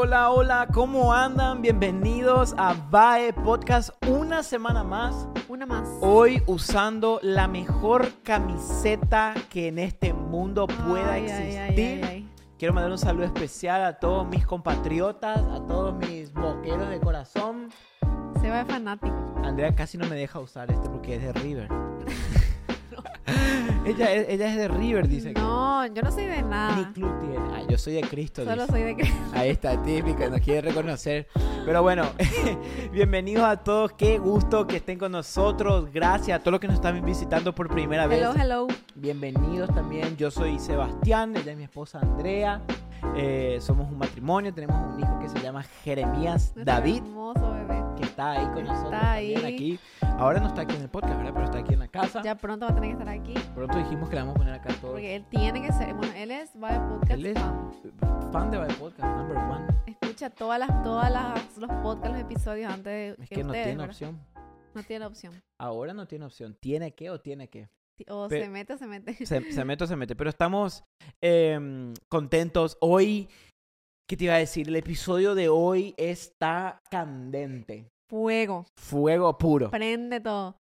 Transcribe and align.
Hola, 0.00 0.30
hola, 0.30 0.68
¿cómo 0.72 1.12
andan? 1.12 1.60
Bienvenidos 1.60 2.54
a 2.56 2.72
VAE 2.88 3.32
Podcast 3.32 3.90
una 4.06 4.44
semana 4.44 4.84
más. 4.84 5.26
Una 5.48 5.66
más. 5.66 5.88
Hoy 6.00 6.40
usando 6.46 7.18
la 7.20 7.48
mejor 7.48 8.12
camiseta 8.22 9.34
que 9.50 9.66
en 9.66 9.80
este 9.80 10.12
mundo 10.12 10.68
pueda 10.68 11.14
Ay, 11.14 11.24
existir. 11.24 11.58
ay, 11.58 11.80
ay, 11.80 12.02
ay. 12.04 12.28
Quiero 12.60 12.74
mandar 12.74 12.92
un 12.92 12.98
saludo 12.98 13.24
especial 13.24 13.84
a 13.84 13.98
todos 13.98 14.24
mis 14.28 14.46
compatriotas, 14.46 15.38
a 15.38 15.66
todos 15.66 15.92
mis 15.96 16.32
boqueros 16.32 16.88
de 16.90 17.00
corazón. 17.00 17.68
Se 18.40 18.50
va 18.50 18.58
de 18.58 18.66
fanático. 18.66 19.16
Andrea 19.42 19.74
casi 19.74 19.98
no 19.98 20.06
me 20.06 20.14
deja 20.14 20.38
usar 20.38 20.70
este 20.70 20.88
porque 20.88 21.16
es 21.16 21.22
de 21.22 21.32
River. 21.32 21.68
Ella, 23.84 24.12
es, 24.12 24.28
ella 24.28 24.48
es 24.50 24.56
de 24.56 24.68
River, 24.68 25.08
dice. 25.08 25.32
que 25.34 25.40
No, 25.40 25.86
yo 25.86 26.02
no 26.02 26.10
soy 26.12 26.24
de 26.24 26.42
Ni 26.42 26.48
nada. 26.48 26.92
club 26.92 27.10
tiene. 27.20 27.36
Ah, 27.54 27.62
yo 27.68 27.78
soy 27.78 27.94
de 27.94 28.02
Cristo. 28.02 28.44
Solo 28.44 28.62
dice. 28.62 28.72
soy 28.72 28.82
de 28.82 28.96
Cristo. 28.96 29.16
Ahí 29.34 29.50
está, 29.50 29.82
típica, 29.82 30.28
nos 30.28 30.40
quiere 30.40 30.68
reconocer. 30.68 31.26
Pero 31.64 31.82
bueno, 31.82 32.04
bienvenidos 32.92 33.44
a 33.44 33.56
todos, 33.56 33.92
qué 33.92 34.18
gusto 34.18 34.66
que 34.66 34.76
estén 34.76 34.98
con 34.98 35.12
nosotros. 35.12 35.90
Gracias 35.92 36.38
a 36.38 36.42
todos 36.42 36.52
los 36.52 36.60
que 36.60 36.66
nos 36.68 36.76
están 36.76 37.04
visitando 37.04 37.54
por 37.54 37.68
primera 37.68 38.06
vez. 38.06 38.20
Hello, 38.20 38.34
hello. 38.34 38.66
Bienvenidos 38.94 39.68
también, 39.74 40.16
yo 40.16 40.30
soy 40.30 40.58
Sebastián, 40.58 41.36
ella 41.36 41.52
es 41.52 41.58
mi 41.58 41.64
esposa 41.64 42.00
Andrea. 42.00 42.60
Eh, 43.16 43.58
somos 43.60 43.88
un 43.90 43.98
matrimonio, 43.98 44.52
tenemos 44.52 44.76
un 44.94 45.00
hijo 45.00 45.18
que 45.20 45.28
se 45.28 45.38
llama 45.40 45.62
Jeremías 45.84 46.52
David, 46.56 46.96
Hermoso 46.96 47.56
está 48.18 48.32
ahí 48.32 48.46
con 48.46 48.64
nosotros 48.64 48.92
Está 48.92 49.00
también 49.14 49.44
ahí. 49.44 49.54
aquí. 49.54 49.78
Ahora 50.18 50.40
no 50.40 50.48
está 50.48 50.62
aquí 50.62 50.74
en 50.74 50.82
el 50.82 50.88
podcast, 50.88 51.16
¿verdad? 51.16 51.32
Pero 51.34 51.44
está 51.44 51.58
aquí 51.58 51.74
en 51.74 51.78
la 51.78 51.88
casa. 51.88 52.22
Ya 52.22 52.34
pronto 52.34 52.66
va 52.66 52.72
a 52.72 52.74
tener 52.74 52.90
que 52.90 52.98
estar 53.00 53.08
aquí. 53.08 53.34
Pronto 53.54 53.78
dijimos 53.78 54.08
que 54.08 54.16
le 54.16 54.22
vamos 54.22 54.34
a 54.34 54.38
poner 54.38 54.54
acá 54.54 54.74
todo. 54.80 54.92
Porque 54.92 55.14
él 55.14 55.24
tiene 55.30 55.62
que 55.62 55.72
ser. 55.72 55.94
Bueno, 55.94 56.12
él 56.16 56.32
es 56.32 56.50
va 56.60 56.72
de 56.72 56.80
podcast. 56.80 57.12
Él 57.12 57.26
es 57.26 57.38
fan. 57.38 58.32
fan 58.32 58.50
de 58.50 58.58
My 58.58 58.74
Podcast, 58.74 59.16
number 59.16 59.36
one. 59.36 59.66
Escucha 59.86 60.30
todas 60.30 60.58
las, 60.58 60.82
todas 60.82 61.12
las, 61.12 61.58
los 61.58 61.70
podcasts, 61.80 62.10
los 62.10 62.20
episodios 62.20 62.72
antes 62.72 62.84
de 63.16 63.22
Es 63.22 63.28
que, 63.28 63.36
que 63.36 63.44
no 63.44 63.50
ustedes, 63.50 63.66
tiene 63.66 63.78
¿verdad? 63.78 63.90
opción. 63.90 64.20
No 64.74 64.82
tiene 64.82 65.06
opción. 65.06 65.42
Ahora 65.60 65.94
no 65.94 66.06
tiene 66.08 66.24
opción. 66.24 66.56
¿Tiene 66.60 66.94
que 66.94 67.10
o 67.10 67.20
tiene 67.20 67.48
que? 67.48 67.68
O 68.08 68.28
se 68.28 68.48
mete 68.48 68.72
o 68.72 68.78
se 68.78 68.86
mete. 68.88 69.14
Se, 69.14 69.52
se 69.52 69.64
mete 69.64 69.84
o 69.84 69.86
se 69.86 69.94
mete. 69.94 70.16
Pero 70.16 70.28
estamos 70.30 70.82
em, 71.22 71.94
contentos. 72.10 72.78
Hoy, 72.80 73.28
¿qué 74.08 74.16
te 74.16 74.24
iba 74.24 74.34
a 74.34 74.38
decir? 74.38 74.66
El 74.68 74.76
episodio 74.76 75.36
de 75.36 75.48
hoy 75.48 75.94
está 75.96 76.80
candente. 76.90 77.88
Fuego. 78.08 78.66
Fuego 78.78 79.36
puro. 79.38 79.70
Prende 79.70 80.20
todo. 80.20 80.56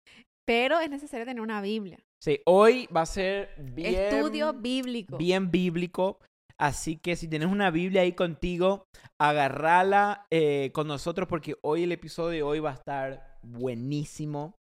Pero 0.47 0.79
es 0.81 0.91
necesario 0.91 1.27
tener 1.27 1.41
una 1.43 1.61
Biblia. 1.61 1.99
Sí, 2.23 2.41
hoy 2.47 2.87
va 2.95 3.03
a 3.03 3.07
ser 3.07 3.55
bien, 3.59 3.95
Estudio 3.95 4.53
bíblico. 4.55 5.17
bien 5.19 5.51
bíblico. 5.51 6.19
Así 6.59 6.97
que 6.99 7.17
si 7.17 7.29
tienes 7.29 7.49
una 7.49 7.71
Biblia 7.71 8.03
ahí 8.03 8.13
contigo, 8.13 8.85
agarrala 9.21 10.27
eh, 10.31 10.71
con 10.73 10.87
nosotros 10.87 11.29
porque 11.29 11.57
hoy 11.63 11.83
el 11.83 11.93
episodio 11.93 12.31
de 12.31 12.43
hoy 12.43 12.61
va 12.61 12.71
a 12.71 12.75
estar 12.75 13.39
buenísimo. 13.43 14.55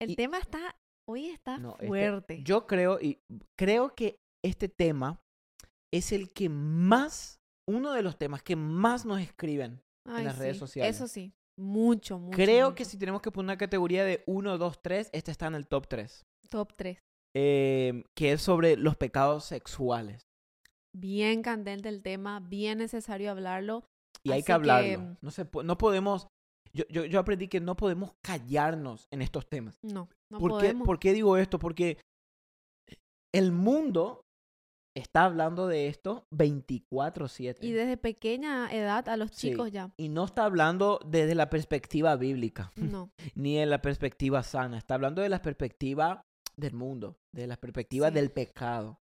El 0.00 0.10
y- 0.12 0.16
tema 0.16 0.38
está. 0.38 0.76
Hoy 1.08 1.26
está 1.26 1.58
No, 1.58 1.72
este- 1.74 1.86
fuerte. 1.86 2.42
Yo 2.42 2.66
creo 2.66 2.98
y 3.00 3.18
creo 3.56 3.94
que 3.94 4.16
este 4.44 4.68
tema 4.68 5.20
es 5.94 6.10
el 6.10 6.32
que 6.32 6.48
más, 6.48 7.36
uno 7.68 7.92
de 7.92 8.02
los 8.02 8.16
temas 8.18 8.42
que 8.42 8.56
más 8.56 9.04
nos 9.04 9.20
escriben. 9.20 9.80
Ay, 10.08 10.24
las 10.24 10.38
redes 10.38 10.58
sociales. 10.58 10.96
Eso 10.96 11.06
sí. 11.06 11.32
Mucho, 11.58 12.18
mucho. 12.18 12.36
creo 12.36 12.66
mucho. 12.66 12.74
que 12.76 12.84
si 12.84 12.98
tenemos 12.98 13.22
que 13.22 13.30
poner 13.30 13.46
una 13.46 13.56
categoría 13.58 14.04
de 14.04 14.22
1, 14.26 14.58
2, 14.58 14.82
3, 14.82 15.10
este 15.12 15.30
está 15.30 15.46
en 15.46 15.54
el 15.54 15.66
top 15.66 15.86
3. 15.88 16.24
Top 16.50 16.72
3. 16.76 16.98
que 17.34 18.32
es 18.32 18.40
sobre 18.42 18.76
los 18.76 18.96
pecados 18.96 19.44
sexuales. 19.44 20.22
Bien 20.94 21.42
candente 21.42 21.88
el 21.90 22.02
tema, 22.02 22.40
bien 22.40 22.78
necesario 22.78 23.30
hablarlo. 23.30 23.84
Y 24.22 24.32
hay 24.32 24.42
que 24.42 24.52
hablarlo. 24.52 24.88
que- 25.14 25.16
No, 25.20 25.30
se, 25.30 25.44
po- 25.44 25.62
no 25.62 25.76
podemos, 25.76 26.26
yo, 26.72 26.84
yo, 26.88 27.04
yo 27.04 27.20
aprendí 27.20 27.48
que 27.48 27.60
no 27.60 27.76
podemos 27.76 28.12
callarnos 28.22 29.06
en 29.10 29.20
estos 29.22 29.46
temas. 29.48 29.78
No, 29.82 30.08
no 30.30 30.38
¿Por, 30.38 30.52
qué, 30.52 30.56
podemos. 30.56 30.86
¿Por 30.86 30.98
qué 30.98 31.12
digo 31.12 31.36
esto? 31.36 31.58
Porque 31.58 31.98
el 33.34 33.52
mundo 33.52 34.22
está 34.96 35.24
hablando 35.24 35.66
de 35.68 35.88
esto 35.88 36.26
24/7. 36.30 37.58
Y 37.66 37.72
desde 37.72 37.96
pequeña 37.96 38.72
edad 38.72 39.08
a 39.08 39.16
los 39.16 39.30
Sí. 39.32 39.50
chicos 39.50 39.70
ya. 39.70 39.92
Y 39.96 40.08
no 40.08 40.24
está 40.24 40.44
hablando 40.44 41.00
desde 41.06 41.34
la 41.34 41.50
perspectiva 41.50 42.16
bíblica, 42.16 42.72
No. 42.76 43.10
ni 43.34 43.56
de 43.56 43.66
la 43.66 43.80
perspectiva 43.82 44.42
sana. 44.42 44.78
Está 44.78 44.94
hablando 44.94 45.22
de 45.22 45.28
la 45.28 45.42
perspectiva 45.42 46.22
del 46.56 46.72
mundo, 46.74 47.18
de 47.34 47.46
la 47.46 47.56
perspectiva 47.56 48.08
Sí. 48.08 48.14
del 48.14 48.30
pecado. 48.30 48.98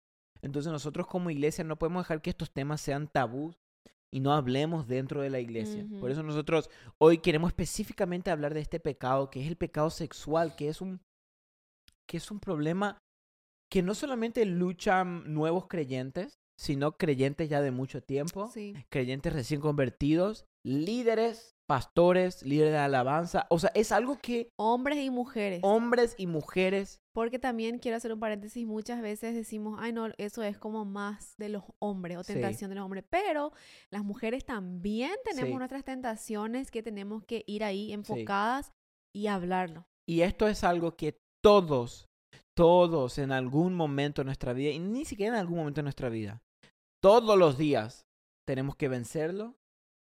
Entonces 0.42 0.72
nosotros 0.72 1.06
como 1.06 1.30
iglesia 1.30 1.64
no 1.64 1.76
podemos 1.76 2.04
dejar 2.04 2.22
que 2.22 2.30
estos 2.30 2.50
temas 2.50 2.80
sean 2.80 3.08
tabús 3.08 3.56
y 4.12 4.20
no 4.20 4.32
hablemos 4.32 4.86
dentro 4.88 5.20
de 5.20 5.30
la 5.30 5.38
iglesia. 5.40 5.86
Por 6.00 6.10
eso 6.10 6.22
nosotros 6.22 6.70
hoy 6.98 7.18
queremos 7.18 7.50
específicamente 7.50 8.30
hablar 8.30 8.54
de 8.54 8.60
este 8.60 8.80
pecado, 8.80 9.30
que 9.30 9.42
es 9.42 9.48
el 9.48 9.56
pecado 9.56 9.90
sexual, 9.90 10.56
que 10.56 10.68
es 10.68 10.80
un, 10.80 11.00
que 12.08 12.16
es 12.16 12.30
un 12.30 12.40
problema 12.40 12.98
que 13.70 13.82
no 13.82 13.94
solamente 13.94 14.44
luchan 14.44 15.32
nuevos 15.32 15.66
creyentes, 15.68 16.34
sino 16.58 16.92
creyentes 16.92 17.48
ya 17.48 17.62
de 17.62 17.70
mucho 17.70 18.02
tiempo 18.02 18.50
Sí. 18.52 18.74
creyentes 18.90 19.32
recién 19.32 19.60
convertidos, 19.62 20.44
líderes, 20.66 21.54
pastores, 21.66 22.42
líderes 22.42 22.72
de 22.72 22.78
alabanza. 22.78 23.46
O 23.48 23.58
sea, 23.58 23.70
es 23.74 23.92
algo 23.92 24.18
que 24.20 24.50
Hombres 24.58 24.98
y 24.98 25.08
mujeres. 25.10 25.60
hombres 25.62 26.14
y 26.18 26.26
mujeres, 26.26 26.98
Porque 27.14 27.38
también 27.38 27.78
quiero 27.78 27.96
hacer 27.96 28.12
un 28.12 28.20
paréntesis. 28.20 28.66
Muchas 28.66 29.00
veces 29.02 29.34
decimos, 29.34 29.78
ay, 29.80 29.92
no, 29.92 30.08
eso 30.18 30.42
es 30.42 30.58
como 30.58 30.84
más 30.84 31.34
de 31.38 31.48
los 31.48 31.64
hombres 31.80 32.16
o 32.18 32.22
Sí. 32.24 32.34
tentación 32.34 32.70
de 32.70 32.76
los 32.76 32.84
hombres. 32.84 33.04
Pero 33.08 33.52
las 33.90 34.04
mujeres 34.04 34.44
también 34.44 35.12
tenemos 35.24 35.50
Sí. 35.50 35.56
nuestras 35.58 35.84
tentaciones 35.84 36.70
que 36.70 36.82
tenemos 36.82 37.24
que 37.24 37.42
ir 37.46 37.64
ahí 37.64 37.92
enfocadas 37.92 38.70
y 39.14 39.26
hablarlo. 39.28 39.84
y 40.08 40.22
esto 40.22 40.46
es 40.48 40.64
algo 40.64 40.96
que 40.96 41.16
todos, 41.42 42.06
todos 42.60 43.16
en 43.16 43.32
algún 43.32 43.74
momento 43.74 44.20
de 44.20 44.26
nuestra 44.26 44.52
vida, 44.52 44.68
y 44.70 44.78
ni 44.78 45.06
siquiera 45.06 45.34
en 45.34 45.40
algún 45.40 45.56
momento 45.56 45.78
de 45.78 45.84
nuestra 45.84 46.10
vida, 46.10 46.42
todos 47.02 47.38
los 47.38 47.56
días 47.56 48.04
tenemos 48.46 48.76
que 48.76 48.88
vencerlo 48.88 49.56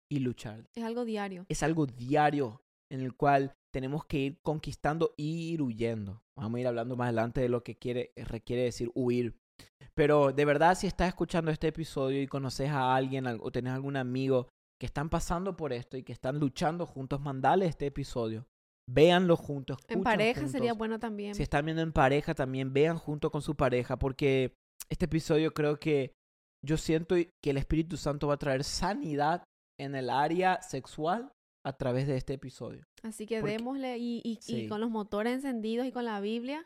y 0.08 0.20
luchar. 0.20 0.70
Es 0.76 0.84
algo 0.84 1.04
diario. 1.04 1.48
Es 1.50 1.64
algo 1.64 1.88
diario 1.88 2.62
en 2.92 3.02
el 3.02 3.16
cual 3.16 3.56
tenemos 3.74 4.06
que 4.06 4.20
ir 4.20 4.38
conquistando 4.44 5.16
y 5.18 5.50
ir 5.52 5.64
huyendo. 5.64 6.22
Vamos 6.38 6.58
a 6.58 6.62
ir 6.62 6.68
hablando 6.68 6.96
más 6.96 7.06
adelante 7.06 7.42
de 7.42 7.50
lo 7.50 7.64
que 7.64 7.76
quiere, 7.76 8.12
requiere 8.16 8.62
decir 8.62 8.92
huir. 8.94 9.36
Pero 9.96 10.32
de 10.32 10.46
verdad, 10.46 10.76
si 10.76 10.86
estás 10.86 11.08
escuchando 11.08 11.50
este 11.50 11.70
episodio 11.70 12.22
y 12.22 12.28
conoces 12.28 12.70
a 12.70 12.96
alguien 12.96 13.26
al- 13.26 13.40
o 13.42 13.52
tenés 13.52 13.74
algún 13.74 13.98
amigo 13.98 14.50
que 14.80 14.86
están 14.86 15.10
pasando 15.10 15.58
por 15.58 15.74
esto 15.74 15.98
y 15.98 16.04
que 16.04 16.14
están 16.14 16.40
luchando 16.40 16.86
juntos, 16.86 17.20
mandale 17.20 17.66
este 17.66 17.88
episodio. 17.88 18.46
Véanlo 18.90 19.38
juntos. 19.38 19.78
En 19.88 20.04
pareja 20.04 20.48
sería 20.48 20.74
bueno 20.74 21.00
también. 21.00 21.36
Si 21.36 21.44
están 21.44 21.66
viendo 21.66 21.82
en 21.82 21.94
pareja, 21.94 22.36
también 22.36 22.74
vean 22.74 22.98
junto 22.98 23.32
con 23.32 23.42
su 23.42 23.56
pareja, 23.56 23.98
porque 23.98 24.54
este 24.90 25.06
episodio 25.06 25.54
creo 25.54 25.80
que 25.80 26.12
yo 26.66 26.78
siento 26.78 27.16
que 27.16 27.50
el 27.50 27.58
Espíritu 27.58 27.98
Santo 27.98 28.28
va 28.28 28.36
a 28.36 28.38
traer 28.38 28.64
sanidad 28.64 29.44
en 29.80 29.96
el 29.96 30.10
área 30.10 30.62
sexual 30.62 31.32
a 31.66 31.74
través 31.74 32.08
de 32.08 32.18
este 32.18 32.34
episodio. 32.34 32.84
Así 33.04 33.26
que 33.26 33.40
Porque- 33.40 33.54
démosle 33.58 33.98
y, 33.98 34.22
y- 34.24 34.68
con 34.68 34.82
los 34.82 34.90
motores 34.90 35.34
encendidos 35.34 35.88
y 35.88 35.92
con 35.94 36.04
la 36.06 36.20
Biblia, 36.20 36.66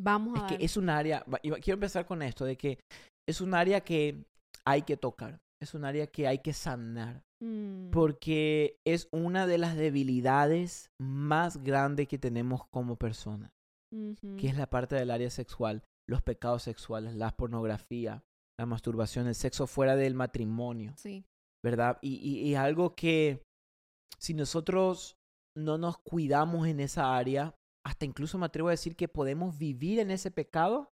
vamos 0.00 0.38
a 0.40 0.46
Es 0.46 0.56
que 0.58 0.64
es 0.64 0.76
un 0.76 0.88
área, 0.90 1.24
y 1.42 1.50
quiero 1.52 1.74
empezar 1.74 2.04
con 2.04 2.22
esto, 2.22 2.44
de 2.44 2.56
que 2.56 2.78
es 3.28 3.40
un 3.40 3.54
área 3.54 3.80
que 3.80 4.24
hay 4.66 4.82
que 4.82 4.96
tocar, 4.96 5.38
es 5.62 5.74
un 5.74 5.84
área 5.84 6.06
que 6.08 6.26
hay 6.26 6.38
que 6.38 6.52
sanar, 6.52 7.22
Mm, 7.40 7.90
porque 7.90 8.76
es 8.86 9.08
una 9.12 9.46
de 9.46 9.58
las 9.58 9.76
debilidades 9.76 10.90
más 11.00 11.62
grandes 11.62 12.08
que 12.08 12.18
tenemos 12.18 12.62
como 12.72 12.96
personas, 12.96 13.50
ujú. 13.94 14.36
que 14.36 14.48
es 14.48 14.56
la 14.56 14.68
parte 14.68 14.96
del 14.96 15.10
área 15.10 15.30
sexual, 15.30 15.84
los 16.08 16.22
pecados 16.22 16.64
sexuales, 16.64 17.14
la 17.14 17.30
pornografía, 17.30 18.22
la 18.58 18.66
masturbación, 18.66 19.28
el 19.28 19.34
sexo 19.36 19.66
fuera 19.68 19.94
del 19.94 20.14
matrimonio, 20.14 20.94
Sí, 20.96 21.24
¿verdad? 21.64 21.98
Y, 22.02 22.16
y, 22.16 22.40
y 22.48 22.54
algo 22.56 22.94
que 22.96 23.42
si 24.18 24.34
nosotros 24.34 25.14
no 25.56 25.78
nos 25.78 25.98
cuidamos 25.98 26.66
en 26.66 26.80
esa 26.80 27.16
área, 27.16 27.54
hasta 27.86 28.04
incluso 28.04 28.36
me 28.38 28.46
atrevo 28.46 28.68
a 28.68 28.72
decir 28.72 28.96
que 28.96 29.06
podemos 29.08 29.56
vivir 29.58 30.00
en 30.00 30.10
ese 30.10 30.30
pecado, 30.30 30.90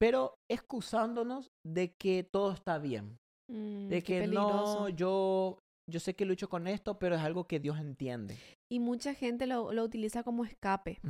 pero 0.00 0.34
excusándonos 0.50 1.50
de 1.64 1.94
que 1.94 2.24
todo 2.24 2.52
está 2.52 2.78
bien. 2.78 3.16
Mm, 3.50 3.88
De 3.88 4.02
que 4.02 4.26
no, 4.26 4.88
yo, 4.90 5.58
yo 5.88 6.00
sé 6.00 6.14
que 6.14 6.24
lucho 6.24 6.48
con 6.48 6.66
esto, 6.66 6.98
pero 6.98 7.16
es 7.16 7.22
algo 7.22 7.44
que 7.46 7.60
Dios 7.60 7.78
entiende. 7.78 8.36
Y 8.70 8.80
mucha 8.80 9.14
gente 9.14 9.46
lo, 9.46 9.72
lo 9.72 9.82
utiliza 9.82 10.22
como 10.22 10.44
escape, 10.44 11.00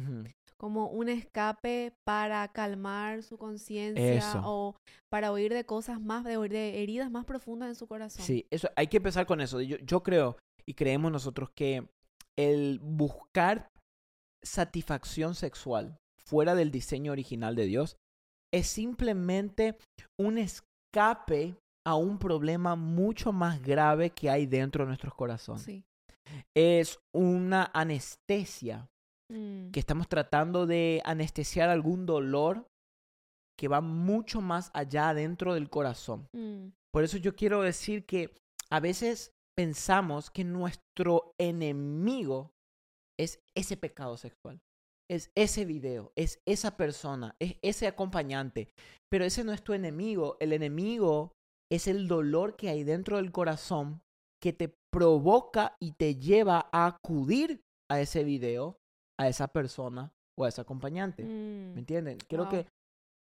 como 0.56 0.88
un 0.88 1.08
escape 1.08 1.92
para 2.04 2.46
calmar 2.48 3.22
su 3.22 3.38
conciencia 3.38 4.42
o 4.44 4.76
para 5.10 5.32
oír 5.32 5.52
de 5.52 5.64
cosas 5.64 6.00
más, 6.00 6.25
de 6.25 6.36
oír 6.36 6.52
de 6.52 6.82
heridas 6.82 7.10
más 7.10 7.25
profundas 7.25 7.69
en 7.69 7.75
su 7.75 7.86
corazón. 7.86 8.25
Sí, 8.25 8.46
eso, 8.50 8.69
hay 8.76 8.86
que 8.86 8.98
empezar 8.98 9.26
con 9.26 9.40
eso. 9.40 9.60
Yo, 9.60 9.76
yo 9.78 10.02
creo 10.02 10.36
y 10.66 10.75
creemos 10.75 11.10
nosotros 11.10 11.50
que 11.54 11.88
el 12.36 12.78
buscar 12.80 13.70
satisfacción 14.44 15.34
sexual 15.34 15.98
fuera 16.25 16.54
del 16.54 16.70
diseño 16.70 17.12
original 17.12 17.56
de 17.56 17.66
Dios 17.66 17.96
es 18.52 18.66
simplemente 18.69 19.76
un 20.19 20.38
escape 20.38 21.56
a 21.88 21.94
un 21.94 22.19
problema 22.19 22.76
mucho 22.76 23.32
más 23.32 23.62
grave 23.62 24.11
que 24.11 24.31
hay 24.31 24.46
dentro 24.46 24.85
de 24.85 24.88
nuestros 24.88 25.14
corazones. 25.14 25.62
Sí. 25.62 25.85
Es 26.55 26.99
una 27.14 27.70
anestesia 27.73 28.88
Mm, 29.31 29.70
que 29.73 29.81
estamos 29.81 30.08
tratando 30.08 30.67
de 30.67 31.02
anestesiar 31.05 31.69
algún 31.69 32.06
dolor 32.06 32.67
que 33.58 33.69
va 33.69 33.81
mucho 33.81 34.40
más 34.40 34.70
allá 34.73 35.12
dentro 35.12 35.55
del 35.55 35.69
corazón. 35.69 36.26
mm, 36.32 36.69
Por 36.93 37.05
eso 37.05 37.19
yo 37.19 37.37
quiero 37.37 37.61
decir 37.61 38.06
que 38.06 38.32
a 38.70 38.81
veces 38.81 39.32
pensamos 39.55 40.31
que 40.31 40.44
nuestro 40.44 41.35
enemigo 41.38 42.52
es 43.19 43.40
ese 43.55 43.76
pecado 43.76 44.17
sexual, 44.17 44.61
es 45.11 45.31
ese 45.35 45.64
video, 45.67 46.12
es 46.17 46.40
esa 46.46 46.76
persona, 46.76 47.35
es 47.38 47.56
ese 47.62 47.87
acompañante. 47.87 48.69
Pero 49.11 49.25
ese 49.25 49.44
no 49.44 49.52
es 49.52 49.62
tu 49.62 49.75
enemigo. 49.75 50.37
El 50.40 50.52
enemigo 50.52 51.32
es 51.70 51.87
el 51.88 52.09
dolor 52.09 52.56
que 52.56 52.69
hay 52.70 52.85
dentro 52.85 53.17
del 53.17 53.31
corazón 53.32 54.00
que 54.43 54.53
te 54.53 54.73
provoca 54.93 55.76
y 55.81 55.93
te 55.93 56.15
lleva 56.17 56.69
a 56.73 56.87
acudir 56.87 57.61
a 57.91 58.00
ese 58.00 58.25
video, 58.25 58.79
a 59.19 59.29
esa 59.29 59.49
persona 59.49 60.12
o 60.38 60.44
a 60.44 60.49
ese 60.49 60.61
acompañante. 60.61 61.25
mm. 61.25 61.75
¿Me 61.75 61.81
entienden? 61.81 62.19
Creo 62.29 62.44
Wow. 62.44 62.50
que 62.50 62.67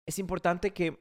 es 0.08 0.18
importante 0.18 0.72
que 0.72 1.00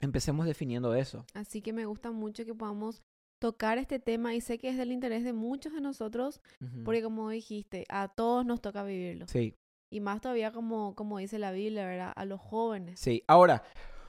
empecemos 0.00 0.46
definiendo 0.46 0.94
eso. 0.94 1.24
Así 1.34 1.62
que 1.62 1.72
me 1.72 1.86
gusta 1.86 2.10
mucho 2.10 2.44
que 2.44 2.54
podamos 2.54 3.02
tocar 3.40 3.78
este 3.78 3.98
tema 3.98 4.34
y 4.34 4.40
sé 4.40 4.58
que 4.58 4.68
es 4.70 4.76
del 4.76 4.90
interés 4.92 5.22
de 5.24 5.32
muchos 5.32 5.72
de 5.74 5.80
nosotros 5.80 6.40
porque 6.84 7.02
como 7.02 7.28
dijiste, 7.30 7.84
a 7.88 8.08
todos 8.08 8.44
nos 8.44 8.60
toca 8.60 8.82
vivirlo. 8.84 9.26
Sí, 9.28 9.54
Y 9.92 10.00
más 10.00 10.20
todavía 10.20 10.50
como, 10.52 10.94
como 10.94 11.18
dice 11.18 11.38
la 11.38 11.52
Biblia, 11.52 11.86
¿verdad? 11.86 12.12
A 12.16 12.24
los 12.24 12.40
jóvenes, 12.40 12.98
sí. 12.98 13.22
Ahora, 13.28 13.62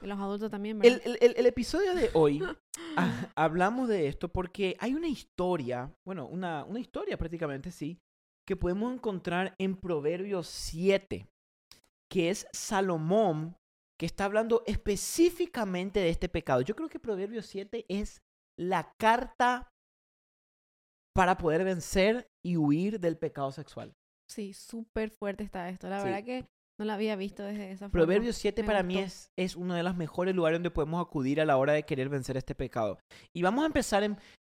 los 0.06 0.18
adultos 0.18 0.50
también, 0.50 0.76
el, 0.84 0.94
¿verdad? 0.98 1.06
el- 1.06 1.18
el- 1.30 1.36
el 1.36 1.46
episodio 1.46 1.94
de 1.94 2.10
hoy 2.14 2.40
ah, 2.96 3.30
hablamos 3.34 3.88
de 3.88 4.08
esto 4.08 4.28
porque 4.28 4.76
hay 4.80 4.94
una 4.94 5.08
historia, 5.08 5.92
bueno, 6.04 6.26
una, 6.26 6.64
una 6.64 6.80
historia 6.80 7.16
prácticamente, 7.18 7.70
sí, 7.70 7.98
que 8.46 8.56
podemos 8.56 8.92
encontrar 8.94 9.54
en 9.58 9.76
Proverbios 9.76 10.46
7, 10.48 11.26
que 12.08 12.30
es 12.30 12.46
Salomón, 12.52 13.56
que 13.98 14.06
está 14.06 14.24
hablando 14.26 14.62
específicamente 14.66 16.00
de 16.00 16.10
este 16.10 16.28
pecado. 16.28 16.60
Yo 16.60 16.76
creo 16.76 16.88
que 16.88 17.00
Proverbios 17.00 17.46
7 17.46 17.84
es 17.88 18.22
la 18.58 18.92
carta 18.98 19.72
para 21.14 21.38
poder 21.38 21.64
vencer 21.64 22.28
y 22.44 22.56
huir 22.56 23.00
del 23.00 23.16
pecado 23.16 23.50
sexual. 23.52 23.94
Sí, 24.28 24.52
súper 24.52 25.10
fuerte 25.10 25.44
está 25.44 25.68
esto. 25.70 25.88
La 25.88 26.00
Sí. 26.00 26.04
verdad 26.06 26.24
que 26.24 26.46
no 26.78 26.84
la 26.84 26.94
había 26.94 27.16
visto 27.16 27.42
desde 27.42 27.70
esa 27.72 27.88
forma. 27.88 27.92
Proverbios 27.92 28.36
7 28.36 28.62
Me 28.62 28.66
para 28.66 28.82
mí 28.82 28.98
es, 28.98 29.30
es 29.38 29.56
uno 29.56 29.74
de 29.74 29.82
los 29.82 29.96
mejores 29.96 30.34
lugares 30.34 30.56
donde 30.56 30.70
podemos 30.70 31.04
acudir 31.04 31.40
a 31.40 31.44
la 31.44 31.56
hora 31.56 31.72
de 31.72 31.84
querer 31.84 32.08
vencer 32.08 32.36
este 32.36 32.54
pecado. 32.54 32.98
Y 33.34 33.42
vamos 33.42 33.62
a 33.62 33.66
empezar 33.66 34.02
en 34.02 34.18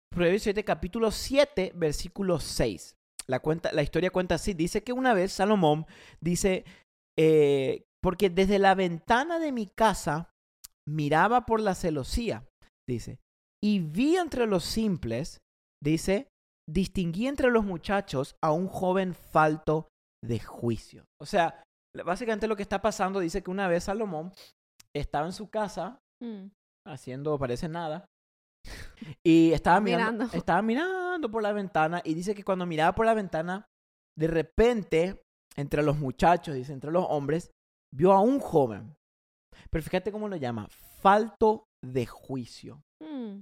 Proverbios 0.10 0.44
7, 0.44 0.64
capítulo 0.64 1.12
7, 1.12 1.74
versículo 1.75 2.40
6. 2.40 2.96
La, 3.28 3.40
cuenta, 3.40 3.72
la 3.74 3.84
historia 3.84 4.10
cuenta 4.10 4.36
así. 4.36 4.54
Dice 4.54 4.84
que 4.84 4.94
una 4.94 5.14
vez 5.14 5.34
Salomón 5.34 5.86
dice, 6.22 6.66
eh, 7.19 7.84
porque 8.02 8.30
desde 8.30 8.58
la 8.58 8.74
ventana 8.74 9.38
de 9.38 9.52
mi 9.52 9.68
casa 9.68 10.31
miraba 10.88 11.46
por 11.46 11.60
la 11.60 11.75
celosía, 11.75 12.48
dice, 12.88 13.20
y 13.62 13.80
vi 13.80 14.16
entre 14.16 14.48
los 14.48 14.63
simples, 14.63 15.40
dice, 15.84 16.30
distinguí 16.70 17.28
entre 17.28 17.52
los 17.52 17.66
muchachos 17.66 18.36
a 18.42 18.52
un 18.52 18.68
joven 18.68 19.13
falto 19.13 19.90
de 20.24 20.40
juicio. 20.40 21.06
O 21.22 21.25
sea, 21.25 21.63
básicamente 22.04 22.48
lo 22.48 22.56
que 22.56 22.62
está 22.64 22.82
pasando 22.82 23.20
dice 23.20 23.42
que 23.44 23.52
una 23.52 23.68
vez 23.68 23.86
Salomón 23.86 24.32
estaba 24.96 25.26
en 25.26 25.34
su 25.34 25.50
casa 25.50 26.00
Mm, 26.22 26.48
haciendo, 26.88 27.38
parece 27.38 27.70
nada, 27.70 28.06
y 29.24 29.52
estaba 29.54 29.80
mirando, 29.80 30.26
Mirando. 30.26 30.38
estaba 30.46 30.62
mirando 30.62 31.30
por 31.30 31.44
la 31.44 31.54
ventana 31.54 32.02
y 32.04 32.14
dice 32.16 32.34
que 32.34 32.44
cuando 32.44 32.66
miraba 32.66 32.96
por 32.96 33.06
la 33.06 33.14
ventana, 33.14 33.66
de 34.18 34.28
repente, 34.28 35.22
entre 35.56 35.84
los 35.84 35.98
muchachos, 35.98 36.56
dice, 36.56 36.74
entre 36.74 36.92
los 36.92 37.06
hombres, 37.10 37.52
vio 37.96 38.12
a 38.14 38.22
un 38.22 38.40
joven. 38.40 38.96
Pero 39.70 39.84
fíjate 39.84 40.12
cómo 40.12 40.28
lo 40.28 40.36
llama, 40.38 40.68
falto 41.02 41.66
de 41.86 42.06
juicio. 42.08 42.82
mm, 43.02 43.42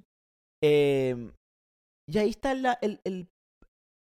Eh, 0.63 1.31
y 2.09 2.17
ahí 2.17 2.29
está 2.29 2.53
la- 2.55 2.77
el, 2.81 2.99
el- 3.05 3.29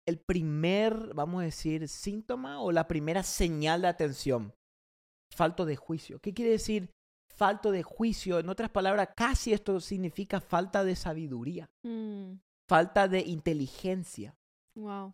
el 0.07 0.19
primer, 0.19 1.13
vamos 1.13 1.41
a 1.41 1.45
decir, 1.45 1.87
síntoma 1.87 2.59
o 2.61 2.71
la 2.71 2.87
primera 2.87 3.23
señal 3.23 3.81
de 3.83 3.87
atención. 3.87 4.53
Falto 5.35 5.65
de 5.65 5.75
juicio. 5.75 6.19
¿Qué 6.19 6.33
quiere 6.33 6.51
decir 6.51 6.89
falto 7.35 7.71
de 7.71 7.83
juicio? 7.83 8.39
En 8.39 8.49
otras 8.49 8.69
palabras, 8.69 9.09
casi 9.15 9.53
esto 9.53 9.79
significa 9.79 10.41
falta 10.41 10.83
de 10.83 10.95
sabiduría, 10.95 11.69
mm, 11.83 12.33
falta 12.67 13.07
de 13.07 13.21
inteligencia, 13.21 14.35
wow. 14.75 15.13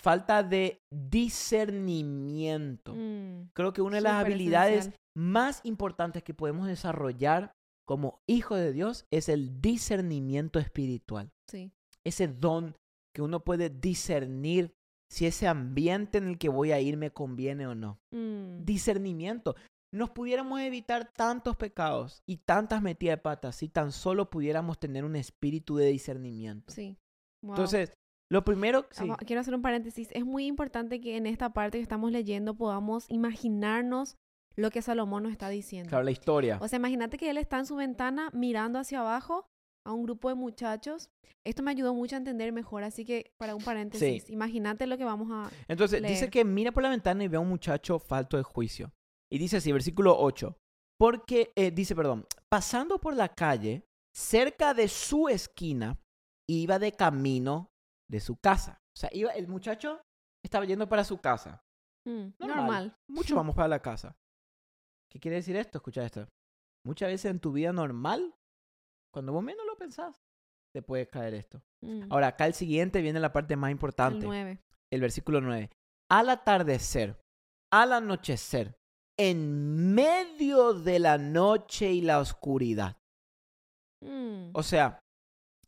falta 0.00 0.42
de 0.42 0.82
discernimiento. 0.90 2.94
mm, 2.94 3.50
Creo 3.54 3.72
que 3.72 3.82
una 3.82 3.96
de 3.96 4.02
las 4.02 4.24
habilidades 4.24 4.78
esencial. 4.80 5.00
más 5.16 5.60
importantes 5.64 6.22
que 6.22 6.34
podemos 6.34 6.66
desarrollar 6.66 7.54
como 7.86 8.20
hijo 8.26 8.56
de 8.56 8.72
Dios 8.72 9.06
es 9.10 9.28
el 9.28 9.60
discernimiento 9.60 10.58
espiritual. 10.58 11.30
Sí. 11.50 11.70
ese 12.06 12.28
don 12.28 12.76
que 13.14 13.22
uno 13.22 13.40
puede 13.44 13.70
discernir 13.70 14.74
si 15.08 15.26
ese 15.26 15.46
ambiente 15.46 16.18
en 16.18 16.28
el 16.28 16.38
que 16.38 16.48
voy 16.48 16.72
a 16.72 16.80
ir 16.80 16.96
me 16.96 17.10
conviene 17.12 17.66
o 17.66 17.74
no. 17.74 18.00
mm, 18.10 18.64
Discernimiento. 18.64 19.54
Nos 19.92 20.10
pudiéramos 20.10 20.60
evitar 20.60 21.12
tantos 21.12 21.56
pecados 21.56 22.22
y 22.26 22.38
tantas 22.38 22.82
metidas 22.82 23.18
de 23.18 23.22
patas 23.22 23.54
si 23.54 23.68
tan 23.68 23.92
solo 23.92 24.28
pudiéramos 24.28 24.78
tener 24.78 25.04
un 25.04 25.14
espíritu 25.14 25.76
de 25.76 25.86
discernimiento. 25.86 26.72
sí. 26.72 26.98
Wow. 27.42 27.56
Entonces, 27.56 27.92
lo 28.30 28.42
primero, 28.42 28.86
sí, 28.90 29.04
Quiero 29.26 29.40
hacer 29.42 29.54
un 29.54 29.60
paréntesis. 29.60 30.08
Es 30.12 30.24
muy 30.24 30.46
importante 30.46 30.98
que 30.98 31.18
en 31.18 31.26
esta 31.26 31.52
parte 31.52 31.76
que 31.76 31.82
estamos 31.82 32.10
leyendo 32.10 32.54
podamos 32.56 33.04
imaginarnos 33.10 34.16
lo 34.56 34.70
que 34.70 34.80
Salomón 34.80 35.24
nos 35.24 35.32
está 35.32 35.50
diciendo. 35.50 35.90
claro, 35.90 36.04
la 36.04 36.10
historia. 36.10 36.58
O 36.62 36.68
sea, 36.68 36.78
imagínate 36.78 37.18
que 37.18 37.28
él 37.28 37.36
está 37.36 37.58
en 37.58 37.66
su 37.66 37.76
ventana 37.76 38.30
mirando 38.32 38.78
hacia 38.78 39.00
abajo 39.00 39.46
a 39.84 39.92
un 39.92 40.04
grupo 40.04 40.28
de 40.28 40.34
muchachos. 40.34 41.10
Esto 41.44 41.62
me 41.62 41.70
ayudó 41.70 41.94
mucho 41.94 42.16
a 42.16 42.18
entender 42.18 42.52
mejor, 42.52 42.84
así 42.84 43.04
que 43.04 43.32
para 43.38 43.54
un 43.54 43.62
paréntesis, 43.62 44.30
imagínate 44.30 44.86
lo 44.86 44.96
que 44.96 45.04
vamos 45.04 45.28
a... 45.30 45.50
Entonces, 45.68 46.02
dice 46.02 46.30
que 46.30 46.44
mira 46.44 46.72
por 46.72 46.82
la 46.82 46.88
ventana 46.88 47.22
y 47.22 47.28
ve 47.28 47.36
a 47.36 47.40
un 47.40 47.48
muchacho 47.48 47.98
falto 47.98 48.36
de 48.36 48.42
juicio. 48.42 48.92
Y 49.30 49.38
dice 49.38 49.58
así, 49.58 49.70
versículo 49.70 50.18
8. 50.18 50.56
Porque, 50.98 51.52
eh, 51.56 51.70
dice, 51.70 51.94
perdón, 51.94 52.26
pasando 52.48 52.98
por 52.98 53.14
la 53.14 53.28
calle, 53.28 53.84
cerca 54.14 54.72
de 54.72 54.88
su 54.88 55.28
esquina, 55.28 55.98
iba 56.48 56.78
de 56.78 56.92
camino 56.92 57.70
de 58.10 58.20
su 58.20 58.36
casa. 58.36 58.80
O 58.96 59.00
sea, 59.00 59.10
iba, 59.12 59.32
el 59.32 59.48
muchacho 59.48 60.00
estaba 60.42 60.64
yendo 60.64 60.88
para 60.88 61.04
su 61.04 61.18
casa. 61.18 61.62
Mm, 62.06 62.28
Normal. 62.38 62.56
normal. 62.56 62.96
Muchos 63.08 63.36
vamos 63.36 63.54
para 63.54 63.68
la 63.68 63.80
casa. 63.80 64.16
¿Qué 65.10 65.18
quiere 65.20 65.36
decir 65.36 65.56
esto? 65.56 65.78
Escucha 65.78 66.04
esto. 66.04 66.26
Muchas 66.86 67.08
veces 67.08 67.30
en 67.30 67.40
tu 67.40 67.52
vida 67.52 67.72
normal, 67.72 68.34
cuando 69.14 69.32
vos 69.32 69.42
menos 69.42 69.64
lo 69.64 69.76
pensás, 69.76 70.20
te 70.74 70.82
puede 70.82 71.08
caer 71.08 71.32
esto. 71.34 71.62
Mm, 71.82 72.12
Ahora, 72.12 72.26
acá 72.28 72.46
el 72.46 72.52
siguiente 72.54 73.00
viene 73.00 73.20
la 73.20 73.32
parte 73.32 73.56
más 73.56 73.68
el 73.68 73.72
importante. 73.72 74.26
9. 74.26 74.60
el 74.92 75.00
versículo 75.00 75.40
9. 75.40 75.70
Al 76.10 76.28
atardecer, 76.28 77.16
al 77.72 77.92
anochecer, 77.94 78.74
en 79.18 79.94
medio 79.94 80.74
de 80.74 80.98
la 80.98 81.16
noche 81.18 81.92
y 81.92 82.00
la 82.02 82.18
oscuridad. 82.18 82.96
Mm, 84.02 84.50
O 84.52 84.62
sea, 84.62 84.98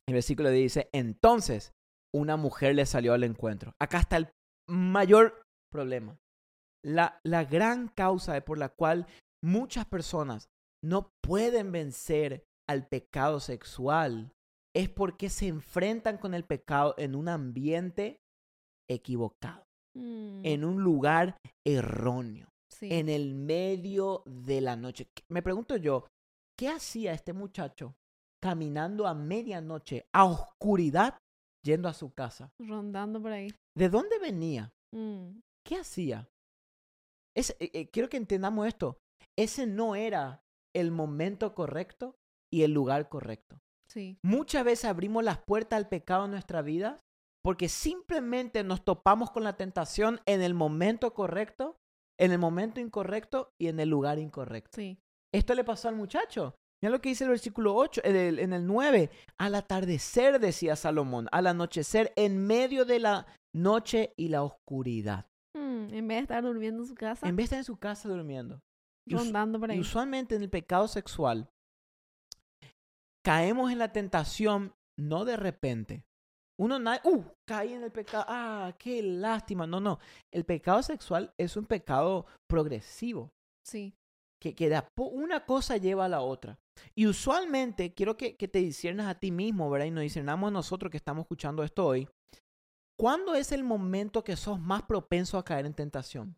el 0.09 0.15
versículo 0.15 0.51
dice, 0.51 0.89
entonces 0.93 1.73
una 2.15 2.37
mujer 2.37 2.75
le 2.75 2.85
salió 2.87 3.13
al 3.15 3.25
encuentro. 3.25 3.73
Acá 3.81 4.01
está 4.01 4.17
el 4.17 4.29
mayor 4.69 5.43
problema. 5.71 6.19
La, 6.85 7.21
la 7.25 7.45
gran 7.45 7.89
causa 7.89 8.35
de 8.35 8.43
por 8.43 8.59
la 8.59 8.69
cual 8.69 9.07
muchas 9.43 9.87
personas 9.87 10.49
no 10.85 11.11
pueden 11.23 11.73
vencer 11.73 12.45
al 12.69 12.87
pecado 12.89 13.41
sexual 13.41 14.33
es 14.75 14.89
porque 14.91 15.31
se 15.31 15.49
enfrentan 15.49 16.19
con 16.19 16.35
el 16.35 16.45
pecado 16.45 16.95
en 16.99 17.15
un 17.15 17.29
ambiente 17.29 18.21
equivocado 18.89 19.65
mm, 19.95 20.41
en 20.45 20.65
un 20.65 20.83
lugar 20.83 21.37
erróneo, 21.67 22.49
sí. 22.71 22.89
en 22.93 23.09
el 23.09 23.35
medio 23.35 24.23
de 24.27 24.61
la 24.61 24.77
noche. 24.77 25.07
¿Qué- 25.15 25.25
Me 25.29 25.43
pregunto 25.43 25.77
yo, 25.77 26.07
¿qué 26.59 26.69
hacía 26.69 27.13
este 27.13 27.33
muchacho 27.33 27.95
caminando 28.43 29.07
a 29.07 29.15
medianoche, 29.15 30.07
a 30.13 30.25
oscuridad, 30.25 31.19
yendo 31.65 31.89
a 31.89 31.95
su 31.95 32.13
casa? 32.13 32.51
Rondando 32.61 33.21
por 33.21 33.33
ahí. 33.33 33.49
¿De 33.77 33.89
dónde 33.89 34.19
venía? 34.19 34.71
Mm, 34.95 35.41
¿Qué 35.67 35.77
hacía? 35.77 36.29
Es- 37.35 37.57
eh, 37.61 37.71
eh, 37.73 37.89
quiero 37.91 38.09
que 38.09 38.17
entendamos 38.19 38.67
esto. 38.67 38.99
Ese 39.37 39.67
no 39.67 39.95
era 39.97 40.43
el 40.75 40.91
momento 40.91 41.55
correcto 41.55 42.15
y 42.53 42.63
el 42.63 42.73
lugar 42.73 43.09
correcto. 43.09 43.61
sí. 43.89 44.19
Muchas 44.23 44.65
veces 44.65 44.87
abrimos 44.87 45.25
las 45.25 45.39
puertas 45.39 45.77
al 45.77 45.89
pecado 45.89 46.25
en 46.25 46.33
nuestra 46.33 46.63
vida 46.63 47.01
porque 47.47 47.69
simplemente 47.69 48.65
nos 48.65 48.85
topamos 48.85 49.31
con 49.31 49.45
la 49.45 49.57
tentación 49.57 50.21
en 50.27 50.43
el 50.43 50.53
momento 50.53 51.15
correcto, 51.15 51.79
en 52.19 52.33
el 52.33 52.39
momento 52.39 52.81
incorrecto 52.81 53.53
y 53.57 53.69
en 53.69 53.79
el 53.79 53.89
lugar 53.89 54.19
incorrecto. 54.19 54.73
Sí. 54.75 54.99
Esto 55.33 55.55
le 55.55 55.63
pasó 55.63 55.89
al 55.89 55.95
muchacho. 55.95 56.57
Mira 56.83 56.91
lo 56.91 57.01
que 57.01 57.11
dice 57.11 57.25
el 57.25 57.31
versículo 57.31 57.75
8, 57.77 58.01
en 58.05 58.17
el, 58.17 58.39
en 58.41 58.53
el 58.53 58.67
9. 58.67 59.11
Al 59.39 59.55
atardecer, 59.55 60.41
decía 60.41 60.77
Salomón, 60.77 61.29
al 61.31 61.47
anochecer, 61.47 62.13
en 62.17 62.45
medio 62.47 62.85
de 62.85 62.99
la 62.99 63.27
noche 63.55 64.13
y 64.17 64.29
la 64.29 64.43
oscuridad. 64.43 65.27
Mm, 65.55 65.95
en 65.95 66.09
vez 66.09 66.17
de 66.17 66.23
estar 66.23 66.43
durmiendo 66.43 66.83
en 66.83 66.89
su 66.89 66.95
casa. 66.97 67.29
En 67.29 67.37
vez 67.37 67.45
de 67.45 67.45
estar 67.45 67.59
en 67.59 67.65
su 67.65 67.77
casa 67.77 68.09
durmiendo. 68.09 68.61
Rondando 69.09 69.61
por 69.61 69.71
ahí. 69.71 69.77
Y 69.77 69.81
usualmente 69.81 70.35
en 70.35 70.43
el 70.43 70.51
pecado 70.51 70.89
sexual 70.89 71.49
caemos 73.27 73.73
en 73.73 73.79
la 73.79 73.91
tentación 73.91 74.73
no 74.97 75.25
de 75.25 75.37
repente. 75.37 76.05
Uno, 76.61 76.79
uh, 77.03 77.25
caí 77.45 77.73
en 77.73 77.83
el 77.83 77.91
pecado, 77.91 78.25
ah, 78.29 78.73
qué 78.79 79.03
lástima. 79.03 79.67
No, 79.67 79.81
no. 79.81 79.99
El 80.33 80.45
pecado 80.45 80.81
sexual 80.85 81.35
es 81.37 81.57
un 81.57 81.67
pecado 81.67 82.27
progresivo. 82.49 83.33
Sí. 83.67 83.97
Que, 84.41 84.55
que 84.55 84.81
una 84.97 85.45
cosa 85.45 85.77
lleva 85.77 86.05
a 86.05 86.09
la 86.09 86.21
otra. 86.21 86.57
Y 86.95 87.09
usualmente, 87.09 87.93
quiero 87.95 88.17
que, 88.17 88.37
que 88.37 88.47
te 88.47 88.61
disiernas 88.61 89.09
a 89.09 89.19
ti 89.19 89.33
mismo, 89.33 89.69
¿verdad? 89.71 89.87
Y 89.87 89.91
nos 89.91 90.03
discernamos 90.03 90.53
nosotros 90.53 90.89
que 90.89 90.99
estamos 90.99 91.23
escuchando 91.23 91.65
esto 91.65 91.85
hoy. 91.85 92.09
¿Cuándo 92.97 93.35
es 93.35 93.51
el 93.51 93.65
momento 93.65 94.23
que 94.23 94.37
sos 94.37 94.61
más 94.61 94.83
propenso 94.83 95.37
a 95.37 95.45
caer 95.45 95.67
en 95.67 95.75
tentación? 95.75 96.37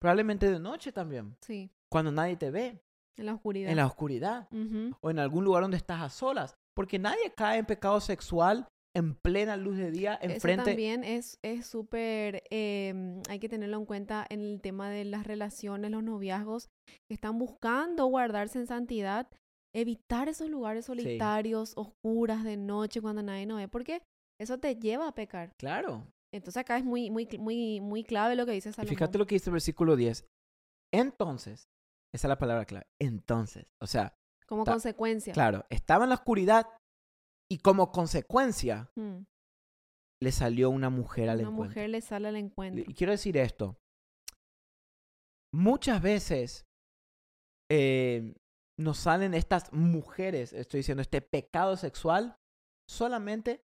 Probablemente 0.00 0.50
de 0.50 0.58
noche 0.58 0.92
también. 0.92 1.36
Sí. 1.42 1.70
Cuando 1.90 2.10
nadie 2.10 2.36
te 2.36 2.50
ve. 2.50 2.80
En 3.18 3.26
la 3.26 3.34
oscuridad. 3.34 3.70
En 3.70 3.76
la 3.76 3.86
oscuridad. 3.86 4.48
O 5.00 5.10
en 5.10 5.18
algún 5.18 5.44
lugar 5.44 5.62
donde 5.62 5.76
estás 5.76 6.00
a 6.00 6.08
solas. 6.08 6.54
Porque 6.74 6.98
nadie 6.98 7.32
cae 7.36 7.58
en 7.58 7.66
pecado 7.66 8.00
sexual 8.00 8.66
en 8.94 9.14
plena 9.14 9.56
luz 9.56 9.76
de 9.76 9.90
día, 9.90 10.18
enfrente. 10.20 10.62
Eso 10.62 10.70
también 10.70 11.04
es 11.04 11.38
súper, 11.64 12.42
em, 12.50 13.22
hay 13.28 13.38
que 13.38 13.48
tenerlo 13.48 13.78
en 13.78 13.86
cuenta 13.86 14.26
en 14.28 14.40
el 14.40 14.60
tema 14.60 14.90
de 14.90 15.04
las 15.04 15.26
relaciones, 15.26 15.90
los 15.90 16.02
noviazgos, 16.02 16.68
que 17.08 17.14
están 17.14 17.38
buscando 17.38 18.06
guardarse 18.06 18.58
en 18.58 18.66
santidad, 18.66 19.28
evitar 19.74 20.28
esos 20.28 20.50
lugares 20.50 20.86
solitarios, 20.86 21.72
oscuras, 21.76 22.44
de 22.44 22.56
noche, 22.56 23.00
cuando 23.00 23.22
nadie 23.22 23.46
nos 23.46 23.58
ve, 23.58 23.68
porque 23.68 24.02
eso 24.38 24.58
te 24.58 24.76
lleva 24.76 25.08
a 25.08 25.14
pecar. 25.14 25.52
Claro. 25.58 26.06
Entonces 26.34 26.60
acá 26.60 26.76
es 26.76 26.84
muy, 26.84 27.10
muy, 27.10 27.28
muy, 27.38 27.80
muy 27.80 28.04
clave 28.04 28.36
lo 28.36 28.46
que 28.46 28.52
dice 28.52 28.72
Salomón. 28.72 28.94
fíjate 28.94 29.18
lo 29.18 29.26
que 29.26 29.34
dice 29.36 29.50
el 29.50 29.54
versículo 29.54 29.96
10. 29.96 30.26
Entonces, 30.92 31.68
esa 32.12 32.26
es 32.26 32.28
la 32.28 32.38
palabra 32.38 32.64
clave. 32.64 32.86
Entonces, 32.98 33.66
o 33.80 33.86
sea. 33.86 34.16
Como 34.46 34.64
consecuencia. 34.64 35.32
Claro, 35.32 35.64
estaba 35.70 36.04
en 36.04 36.10
la 36.10 36.16
oscuridad 36.16 36.66
y 37.50 37.58
como 37.58 37.90
consecuencia 37.90 38.90
mm. 38.96 39.18
le 40.20 40.32
salió 40.32 40.70
una 40.70 40.90
mujer 40.90 41.30
al 41.30 41.40
encuentro. 41.40 41.60
Una 41.60 41.68
mujer 41.68 41.90
le 41.90 42.00
sale 42.00 42.28
al 42.28 42.36
encuentro. 42.36 42.84
Y 42.86 42.94
quiero 42.94 43.12
decir 43.12 43.36
esto. 43.36 43.78
Muchas 45.54 46.02
veces 46.02 46.66
eh, 47.70 48.34
nos 48.78 48.98
salen 48.98 49.34
estas 49.34 49.72
mujeres, 49.72 50.52
estoy 50.52 50.78
diciendo, 50.78 51.02
este 51.02 51.20
pecado 51.22 51.76
sexual 51.76 52.36
solamente 52.88 53.62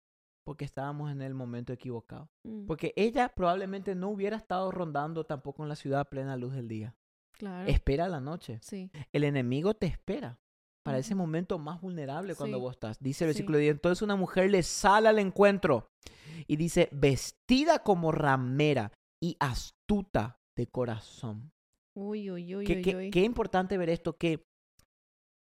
porque 0.46 0.66
estábamos 0.66 1.12
en 1.12 1.22
el 1.22 1.34
momento 1.34 1.74
equivocado. 1.74 2.30
Mm. 2.44 2.68
Porque 2.68 2.94
ella 2.96 3.30
probablemente 3.36 3.96
no 3.96 4.10
hubiera 4.10 4.38
estado 4.38 4.72
rondando 4.72 5.25
tampoco 5.25 5.64
en 5.64 5.70
la 5.70 5.75
ciudad 5.75 6.02
a 6.02 6.10
plena 6.10 6.38
luz 6.38 6.54
del 6.54 6.68
día. 6.68 6.96
Espera 7.68 8.08
la 8.08 8.20
noche. 8.20 8.60
Sí. 8.62 8.92
El 9.12 9.24
enemigo 9.24 9.74
te 9.74 9.88
espera 9.88 10.39
para 10.84 11.00
ese 11.00 11.15
momento 11.15 11.58
más 11.58 11.82
vulnerable 11.82 12.36
cuando 12.36 12.60
vos 12.60 12.74
estás. 12.74 13.00
Dice 13.00 13.24
el 13.24 13.30
versículo 13.30 13.58
10, 13.58 13.72
entonces 13.72 14.01
una 14.04 14.15
mujer 14.15 14.51
le 14.51 14.62
sale 14.62 15.10
al 15.10 15.18
encuentro 15.18 15.88
y 16.48 16.58
dice, 16.58 16.89
vestida 16.92 17.80
como 17.80 18.12
ramera 18.12 18.92
y 19.22 19.36
astuta 19.39 20.38
de 20.56 20.68
corazón. 20.68 21.51
Uy, 21.98 22.30
uy, 22.30 22.56
uy, 22.56 22.65
qué, 22.65 22.96
uy, 22.96 23.10
qué 23.10 23.24
importante 23.24 23.77
ver 23.77 23.89
esto, 23.89 24.15
que 24.18 24.44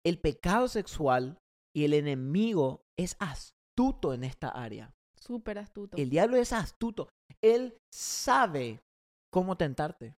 el 0.05 0.19
pecado 0.19 0.67
sexual 0.67 1.37
y 1.75 1.83
el 1.83 1.93
enemigo 1.93 2.83
es 2.97 3.17
astuto 3.19 4.13
en 4.13 4.23
esta 4.23 4.49
área. 4.49 4.93
Súper 5.15 5.57
astuto. 5.57 5.97
El 5.97 6.09
diablo 6.09 6.37
es 6.37 6.53
astuto. 6.53 7.09
Él 7.41 7.77
sabe 7.93 8.81
cómo 9.31 9.57
tentarte. 9.57 10.15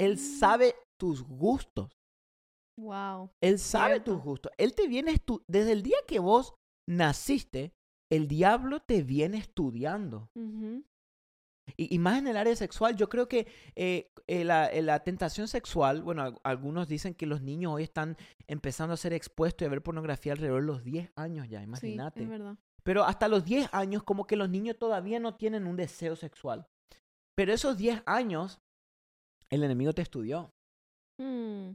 Él 0.00 0.18
sabe 0.18 0.74
tus 0.96 1.22
gustos. 1.22 2.00
Wow. 2.78 3.30
Él 3.42 3.58
sabe 3.58 4.00
tus 4.00 4.18
gustos. 4.22 4.50
Él 4.56 4.74
te 4.74 4.88
viene 4.88 5.20
desde 5.46 5.72
el 5.72 5.82
día 5.82 5.98
que 6.08 6.18
vos 6.18 6.54
naciste, 6.88 7.74
el 8.10 8.26
diablo 8.26 8.80
te 8.80 9.02
viene 9.02 9.36
estudiando. 9.36 10.30
y, 11.76 11.98
más 11.98 12.18
en 12.18 12.28
el 12.28 12.38
área 12.38 12.56
sexual, 12.56 12.96
yo 12.96 13.10
creo 13.10 13.28
que 13.28 13.40
eh, 13.76 14.10
eh, 14.26 14.40
eh, 14.72 14.82
la, 14.82 15.00
tentación 15.00 15.48
sexual, 15.48 16.02
bueno, 16.02 16.40
algunos 16.44 16.88
dicen 16.88 17.14
que 17.14 17.26
los 17.26 17.42
niños 17.42 17.74
hoy 17.74 17.82
están 17.82 18.16
empezando 18.46 18.94
a 18.94 18.96
ser 18.96 19.12
expuestos 19.12 19.66
y 19.66 19.66
a 19.66 19.70
ver 19.70 19.82
pornografía 19.82 20.32
alrededor 20.32 20.62
de 20.62 20.66
los 20.66 20.82
10 20.82 21.12
años 21.16 21.46
ya, 21.46 21.62
imagínate. 21.62 22.20
Sí, 22.20 22.24
es 22.24 22.30
verdad. 22.30 22.56
Pero 22.82 23.04
hasta 23.04 23.28
los 23.28 23.44
10 23.44 23.68
años, 23.72 24.02
como 24.02 24.26
que 24.26 24.36
los 24.36 24.48
niños 24.48 24.78
todavía 24.78 25.20
no 25.20 25.36
tienen 25.36 25.66
un 25.66 25.76
deseo 25.76 26.16
sexual. 26.16 26.66
Pero 27.34 27.52
esos 27.52 27.76
10 27.76 28.02
años 28.06 28.62
el 29.50 29.64
enemigo 29.64 29.92
te 29.92 30.02
estudió. 30.02 30.50
Mm. 31.20 31.72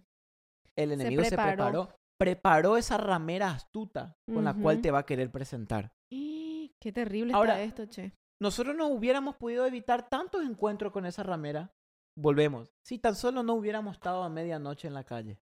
El 0.77 0.91
enemigo 0.91 1.23
se 1.23 1.35
preparó. 1.35 1.89
preparó. 2.19 2.77
esa 2.77 2.97
ramera 2.97 3.51
astuta 3.51 4.17
con 4.31 4.43
la 4.43 4.53
cual 4.53 4.81
te 4.81 4.91
va 4.91 4.99
a 4.99 5.05
querer 5.05 5.31
presentar. 5.31 5.91
Qué 6.11 6.91
terrible 6.91 7.33
está 7.33 7.61
esto, 7.61 7.85
che. 7.87 8.13
Nosotros 8.41 8.75
no 8.75 8.87
hubiéramos 8.87 9.35
podido 9.37 9.65
evitar 9.65 10.09
tantos 10.09 10.43
encuentros 10.43 10.91
con 10.91 11.05
esa 11.05 11.23
ramera. 11.23 11.71
Volvemos. 12.17 12.69
Si 12.85 12.99
tan 12.99 13.15
solo 13.15 13.43
no 13.43 13.53
hubiéramos 13.53 13.95
estado 13.95 14.23
a 14.23 14.29
medianoche 14.29 14.87
en 14.87 14.93
la 14.93 15.03
calle. 15.03 15.39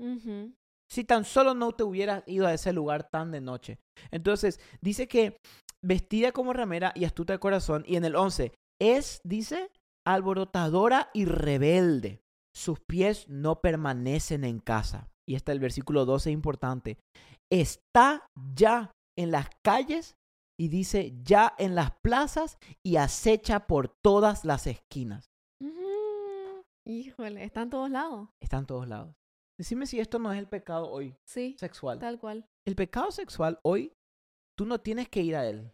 Si 0.90 1.04
tan 1.04 1.26
solo 1.26 1.54
no 1.54 1.74
te 1.74 1.84
hubieras 1.84 2.24
ido 2.28 2.48
a 2.48 2.54
ese 2.54 2.72
lugar 2.74 3.10
tan 3.10 3.32
de 3.32 3.42
noche. 3.42 3.80
Entonces, 4.10 4.60
dice 4.82 5.08
que 5.08 5.38
vestida 5.82 6.32
como 6.32 6.54
ramera 6.54 6.94
y 6.96 7.06
astuta 7.06 7.34
de 7.34 7.40
corazón. 7.40 7.84
Y 7.86 7.98
en 7.98 8.06
el 8.06 8.16
11, 8.16 8.54
es, 8.80 9.22
dice, 9.24 9.70
alborotadora 10.08 11.10
y 11.14 11.26
rebelde. 11.26 12.24
Sus 12.56 12.80
pies 12.80 13.28
no 13.28 13.62
permanecen 13.62 14.44
en 14.44 14.60
casa. 14.60 15.10
Y 15.28 15.36
está 15.36 15.52
el 15.52 15.60
versículo 15.60 16.06
12 16.06 16.32
importante. 16.32 16.98
Está 17.52 18.26
ya 18.56 18.92
en 19.18 19.32
las 19.32 19.50
calles 19.64 20.16
y 20.60 20.70
dice 20.70 21.14
ya 21.22 21.54
en 21.60 21.76
las 21.76 21.92
plazas 22.02 22.58
y 22.84 22.96
acecha 22.96 23.68
por 23.68 23.90
todas 24.02 24.46
las 24.46 24.66
esquinas. 24.66 25.30
Híjole, 26.86 27.44
está 27.44 27.64
en 27.64 27.70
todos 27.70 27.90
lados. 27.90 28.30
Está 28.42 28.60
en 28.60 28.66
todos 28.66 28.88
lados. 28.88 29.14
Decime 29.60 29.86
si 29.88 30.00
esto 30.00 30.20
no 30.20 30.32
es 30.32 30.40
el 30.40 30.48
pecado 30.48 30.90
hoy. 30.90 31.18
Sí. 31.26 31.58
Sexual. 31.60 32.00
Tal 32.00 32.18
cual. 32.18 32.48
El 32.66 32.76
pecado 32.76 33.12
sexual 33.12 33.60
hoy, 33.64 33.92
tú 34.58 34.66
no 34.66 34.80
tienes 34.80 35.10
que 35.10 35.22
ir 35.22 35.36
a 35.36 35.46
él. 35.46 35.74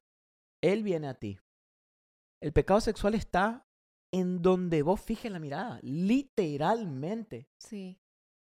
Él 0.63 0.82
viene 0.82 1.08
a 1.08 1.13
ti. 1.13 1.40
El 2.42 2.52
pecado 2.52 2.82
sexual 2.82 3.13
está 3.13 3.68
en 4.13 4.41
donde 4.41 4.84
vos 4.84 5.01
fijes 5.01 5.32
la 5.32 5.39
mirada, 5.39 5.79
literalmente. 5.82 7.48
Sí. 7.60 7.98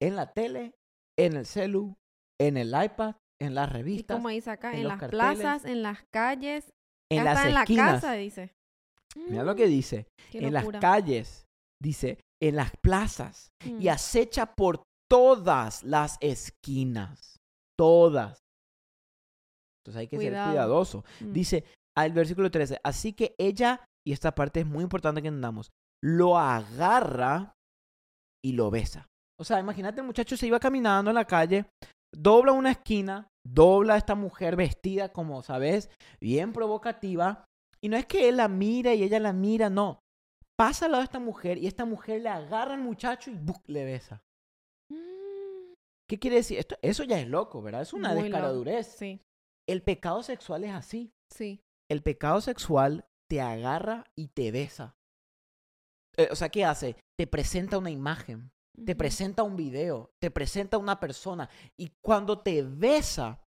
En 0.01 0.17
la 0.17 0.33
tele, 0.33 0.75
en 1.19 1.37
el 1.37 1.45
celu, 1.45 1.97
en 2.41 2.57
el 2.57 2.69
iPad, 2.69 3.17
en 3.41 3.55
las 3.55 3.71
revistas. 3.71 4.17
Y 4.17 4.19
como 4.19 4.31
dice 4.31 4.51
acá, 4.51 4.73
en, 4.73 4.89
las 4.89 5.03
plazas, 5.09 5.65
en 5.67 5.83
las 5.83 6.03
calles, 6.11 6.73
en 7.11 7.25
las 7.25 7.45
en 7.45 7.55
la 7.55 7.67
casa, 7.67 8.13
dice. 8.15 8.53
Mira 9.29 9.45
lo 9.45 9.55
que 9.55 9.67
mm, 9.67 9.71
dice. 9.71 10.07
En 10.33 10.53
las 10.53 10.67
calles, 10.81 11.45
dice, 11.83 12.19
en 12.41 12.57
las 12.57 12.73
plazas. 12.83 13.49
Y 13.65 13.87
mm. 13.87 13.89
acecha 13.89 14.55
por 14.55 14.83
todas 15.11 15.83
las 15.83 16.17
esquinas. 16.21 17.37
Todas. 17.79 18.39
Entonces 19.81 20.01
hay 20.01 20.09
que 20.09 20.19
ser 20.19 20.33
cuidadoso. 20.33 21.05
Mm. 21.21 21.33
Dice 21.33 21.65
al 21.99 22.13
versículo 22.13 22.51
13, 22.51 22.79
así 22.83 23.13
que 23.13 23.35
ella 23.37 23.85
y 24.07 24.13
esta 24.13 24.35
parte 24.35 24.61
es 24.61 24.67
muy 24.67 24.83
importante 24.83 25.23
que 25.23 25.29
entendamos, 25.29 25.71
lo 26.03 26.39
agarra 26.39 27.55
y 28.45 28.53
lo 28.53 28.71
besa. 28.71 29.07
O 29.39 29.45
sea, 29.45 29.61
imagínate 29.61 30.01
el 30.01 30.07
muchacho 30.07 30.37
se 30.37 30.47
iba 30.47 30.61
caminando 30.61 31.11
en 31.11 31.15
la 31.15 31.27
calle, 31.27 31.67
dobla 32.15 32.53
una 32.53 32.73
esquina, 32.73 33.29
dobla 33.47 33.95
a 33.95 33.99
esta 33.99 34.15
mujer 34.15 34.57
vestida 34.57 35.11
como, 35.11 35.43
¿sabes? 35.43 35.91
Bien 36.21 36.53
provocativa. 36.53 37.45
Y 37.83 37.89
no 37.89 37.97
es 37.97 38.07
que 38.07 38.29
él 38.29 38.37
la 38.37 38.49
mira 38.49 38.95
y 38.95 39.03
ella 39.03 39.19
la 39.19 39.33
mira, 39.33 39.71
no. 39.71 40.01
Pasa 40.59 40.85
al 40.85 40.93
lado 40.93 41.01
de 41.01 41.07
esta 41.07 41.21
mujer 41.21 41.57
y 41.57 41.67
esta 41.67 41.87
mujer 41.87 42.21
le 42.21 42.29
agarra 42.29 42.75
al 42.75 42.83
muchacho 42.83 43.31
y 43.31 43.39
le 43.67 43.85
besa. 43.85 44.23
Mm. 44.91 45.73
¿Qué 46.07 46.19
quiere 46.19 46.37
decir? 46.37 46.59
Esto, 46.59 46.77
eso 46.83 47.05
ya 47.05 47.19
es 47.19 47.27
loco, 47.27 47.63
¿verdad? 47.63 47.81
Es 47.81 47.95
una 47.95 48.15
descaradurez. 48.15 48.87
Sí. 48.87 49.23
El 49.67 49.83
pecado 49.83 50.23
sexual 50.23 50.65
es 50.65 50.73
así. 50.73 51.13
Sí. 51.33 51.63
El 51.91 52.03
pecado 52.03 52.43
sexual 52.43 53.07
te 53.31 53.41
agarra 53.41 54.05
y 54.17 54.29
te 54.29 54.51
besa. 54.51 54.97
Eh, 56.17 56.29
o 56.33 56.37
sea, 56.37 56.49
¿qué 56.49 56.65
hace? 56.65 56.97
Te 57.17 57.29
presenta 57.29 57.79
una 57.79 57.91
imagen, 57.91 58.51
te 58.85 58.97
presenta 58.97 59.45
un 59.45 59.57
video, 59.57 60.11
te 60.21 60.33
presenta 60.33 60.79
una 60.79 60.99
persona. 60.99 61.49
Y 61.79 61.93
cuando 62.05 62.41
te 62.41 62.63
besa, 62.65 63.41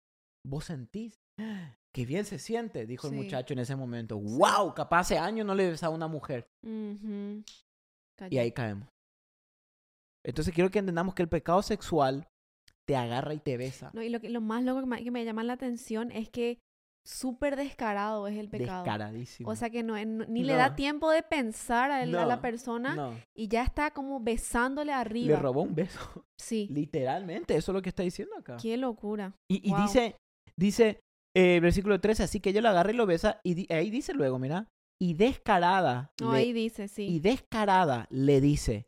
vos 0.46 0.66
sentís, 0.66 1.20
¡Ah! 1.40 1.76
qué 1.92 2.06
bien 2.06 2.24
se 2.24 2.38
siente, 2.38 2.86
dijo 2.86 3.08
el 3.08 3.14
muchacho 3.14 3.54
en 3.54 3.58
ese 3.58 3.74
momento. 3.74 4.18
¡Wow! 4.18 4.72
Capaz 4.74 5.00
hace 5.00 5.18
años 5.18 5.44
no 5.44 5.54
le 5.54 5.70
besaba 5.70 5.92
a 5.92 5.96
una 5.96 6.06
mujer. 6.08 6.46
Y 8.30 8.38
ahí 8.38 8.52
caemos. 8.52 8.88
Entonces 10.24 10.54
quiero 10.54 10.70
que 10.70 10.78
entendamos 10.78 11.16
que 11.16 11.22
el 11.22 11.28
pecado 11.28 11.60
sexual 11.62 12.28
te 12.86 12.94
agarra 12.94 13.34
y 13.34 13.40
te 13.40 13.56
besa. 13.56 13.90
No, 13.94 14.02
y 14.02 14.10
lo, 14.10 14.20
que, 14.20 14.28
lo 14.28 14.40
más 14.40 14.62
loco 14.62 14.80
que 14.80 14.86
me, 14.86 15.02
que 15.02 15.10
me 15.10 15.24
llama 15.24 15.42
la 15.42 15.54
atención 15.54 16.12
es 16.12 16.30
que 16.30 16.60
súper 17.04 17.56
descarado 17.56 18.28
es 18.28 18.36
el 18.38 18.48
pecado. 18.48 18.84
Descaradísimo. 18.84 19.50
O 19.50 19.56
sea 19.56 19.70
que 19.70 19.82
no, 19.82 19.94
no- 20.04 20.24
ni 20.26 20.44
le 20.44 20.54
da 20.54 20.76
tiempo 20.76 21.10
de 21.10 21.22
pensar 21.22 21.90
a, 21.90 22.02
él- 22.02 22.14
a 22.16 22.26
la 22.26 22.40
persona 22.40 23.16
y 23.36 23.48
ya 23.48 23.62
está 23.64 23.90
como 23.92 24.20
besándole 24.20 24.86
le 24.86 24.92
arriba. 24.92 25.38
robó 25.38 25.62
un 25.62 25.74
beso. 25.74 25.98
Sí. 26.40 26.68
Literalmente, 26.70 27.56
eso 27.56 27.72
es 27.72 27.74
lo 27.74 27.82
que 27.82 27.88
está 27.88 28.02
diciendo 28.02 28.36
acá. 28.38 28.56
Qué 28.60 28.76
locura. 28.76 29.34
Y, 29.50 29.66
y 29.68 29.72
Wow. 29.72 29.82
dice, 29.82 30.16
dice, 30.56 31.00
eh, 31.36 31.60
versículo 31.60 32.00
13, 32.00 32.22
así 32.24 32.40
que 32.40 32.50
ella 32.50 32.60
lo 32.60 32.68
agarra 32.68 32.90
y 32.92 32.94
lo 32.96 33.06
besa, 33.06 33.40
y 33.42 33.54
di- 33.54 33.66
ahí 33.70 33.90
dice 33.90 34.12
luego, 34.14 34.38
mira, 34.38 34.68
y 35.00 35.14
descarada, 35.14 36.12
No, 36.20 36.32
le- 36.32 36.38
ahí 36.38 36.52
dice, 36.52 36.84
y 36.84 36.88
sí. 36.88 37.20
descarada 37.20 38.06
le 38.10 38.40
dice, 38.40 38.86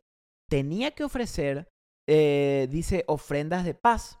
tenía 0.49 0.91
que 0.91 1.03
ofrecer, 1.03 1.67
eh, 2.07 2.67
dice, 2.69 3.03
ofrendas 3.07 3.65
de 3.65 3.73
paz, 3.73 4.19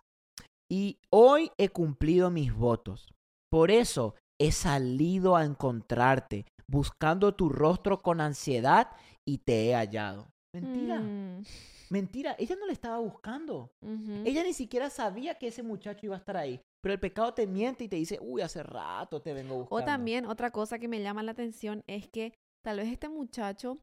y 0.69 0.97
hoy 1.11 1.51
he 1.57 1.69
cumplido 1.69 2.31
mis 2.31 2.53
votos. 2.53 3.07
Por 3.55 3.71
eso 3.71 4.15
he 4.37 4.51
salido 4.51 5.37
a 5.37 5.45
encontrarte, 5.45 6.45
buscando 6.67 7.35
tu 7.35 7.47
rostro 7.47 7.99
con 7.99 8.19
ansiedad, 8.19 8.89
y 9.25 9.37
te 9.37 9.69
he 9.69 9.73
hallado. 9.73 10.27
Mentira, 10.53 10.99
Mm, 10.99 11.41
mentira, 11.89 12.35
ella 12.37 12.57
no 12.57 12.65
le 12.65 12.73
estaba 12.73 12.99
buscando. 12.99 13.71
Ella 14.25 14.43
ni 14.43 14.51
siquiera 14.51 14.89
sabía 14.89 15.35
que 15.35 15.47
ese 15.47 15.63
muchacho 15.63 16.05
iba 16.05 16.15
a 16.15 16.19
estar 16.19 16.35
ahí. 16.35 16.59
Pero 16.81 16.95
el 16.95 16.99
pecado 16.99 17.33
te 17.33 17.47
miente 17.47 17.85
y 17.85 17.87
te 17.87 17.95
dice, 17.95 18.19
uy, 18.21 18.41
hace 18.41 18.61
rato 18.61 19.21
te 19.21 19.33
vengo 19.33 19.55
buscando. 19.55 19.81
O 19.81 19.85
también 19.85 20.25
otra 20.25 20.51
cosa 20.51 20.77
que 20.77 20.89
me 20.89 21.01
llama 21.01 21.23
la 21.23 21.31
atención 21.31 21.81
es 21.87 22.09
que 22.09 22.33
tal 22.61 22.79
vez 22.79 22.89
este 22.91 23.07
muchacho 23.07 23.79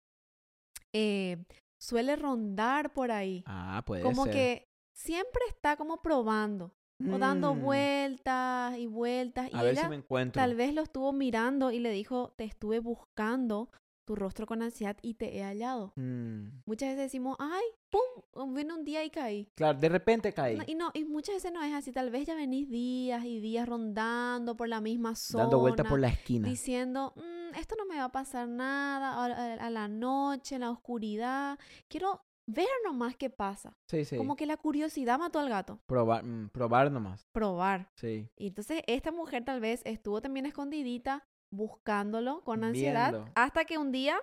eh, 0.95 1.43
suele 1.81 2.17
rondar 2.17 2.93
por 2.93 3.11
ahí. 3.11 3.43
Ah, 3.47 3.83
puede 3.87 4.03
como 4.03 4.25
ser. 4.25 4.35
que 4.35 4.65
siempre 4.95 5.41
está 5.49 5.79
como 5.79 6.03
probando 6.03 6.73
o 7.11 7.19
dando 7.19 7.55
Mm, 7.55 7.61
vueltas 7.61 8.79
y 8.79 8.87
vueltas. 8.87 9.51
Y 9.53 9.57
A 9.57 9.63
ver 9.63 9.73
ella 9.73 9.83
si 9.85 9.89
me 9.89 9.97
encuentro. 9.97 10.41
tal 10.41 10.55
vez 10.55 10.75
lo 10.75 10.83
estuvo 10.83 11.13
mirando 11.13 11.71
y 11.73 11.79
le 11.81 11.91
dijo, 11.91 12.33
te 12.37 12.45
estuve 12.45 12.79
buscando 12.79 13.71
tu 14.05 14.17
rostro 14.17 14.47
con 14.47 14.63
ansiedad 14.63 14.97
y 15.03 15.15
te 15.15 15.37
he 15.39 15.43
hallado. 15.45 15.93
Mm, 15.97 16.63
Muchas 16.67 16.89
veces 16.91 17.05
decimos, 17.05 17.37
ay, 17.39 17.63
pum, 17.91 18.55
vino 18.55 18.75
un 18.77 18.85
día 18.85 19.05
y 19.05 19.11
caí. 19.11 19.49
Claro, 19.55 19.79
de 19.79 19.89
repente 19.89 20.33
caí. 20.33 20.57
No, 20.57 20.65
y 20.67 20.75
no, 20.75 20.91
y 20.95 21.05
muchas 21.05 21.37
veces 21.37 21.53
no 21.53 21.63
es 21.63 21.73
así. 21.73 21.93
Tal 21.93 22.11
vez 22.11 22.27
ya 22.27 22.35
venís 22.35 22.69
días 22.69 23.25
y 23.25 23.41
días 23.41 23.69
rondando 23.69 24.57
por 24.57 24.69
la 24.69 24.81
misma 24.81 25.15
zona. 25.15 25.45
dando 25.45 25.59
vuelta 25.61 25.85
por 25.85 26.01
la 26.01 26.09
esquina. 26.09 26.49
Diciendo, 26.49 27.13
"Mm, 27.17 27.55
esto 27.57 27.77
no 27.79 27.87
me 27.87 27.97
va 27.97 28.05
a 28.05 28.13
pasar 28.13 28.49
nada 28.49 29.13
a, 29.13 29.25
a- 29.27 29.55
a 29.67 29.71
la 29.71 29.87
noche, 29.89 30.57
en 30.57 30.63
la 30.63 30.71
oscuridad. 30.71 31.59
Quiero 31.89 32.23
ver 32.53 32.67
nomás 32.85 33.17
qué 33.17 33.31
pasa. 33.31 33.77
Sí, 33.91 34.05
sí. 34.05 34.17
Como 34.17 34.37
que 34.37 34.47
la 34.47 34.57
curiosidad 34.57 35.19
mató 35.19 35.39
al 35.39 35.49
gato. 35.49 35.81
Probar, 35.87 36.25
mm, 36.25 36.51
probar 36.51 36.91
nomás. 36.91 37.27
Probar. 37.33 37.89
Sí. 37.97 38.29
Y 38.39 38.49
entonces 38.49 38.83
esta 38.87 39.13
mujer 39.13 39.45
tal 39.45 39.61
vez 39.61 39.83
estuvo 39.85 40.21
también 40.21 40.47
escondidita 40.47 41.25
buscándolo 41.53 42.43
con 42.45 42.65
ansiedad 42.65 43.13
Viendo. 43.13 43.31
hasta 43.35 43.65
que 43.65 43.79
un 43.79 43.93
día 43.93 44.17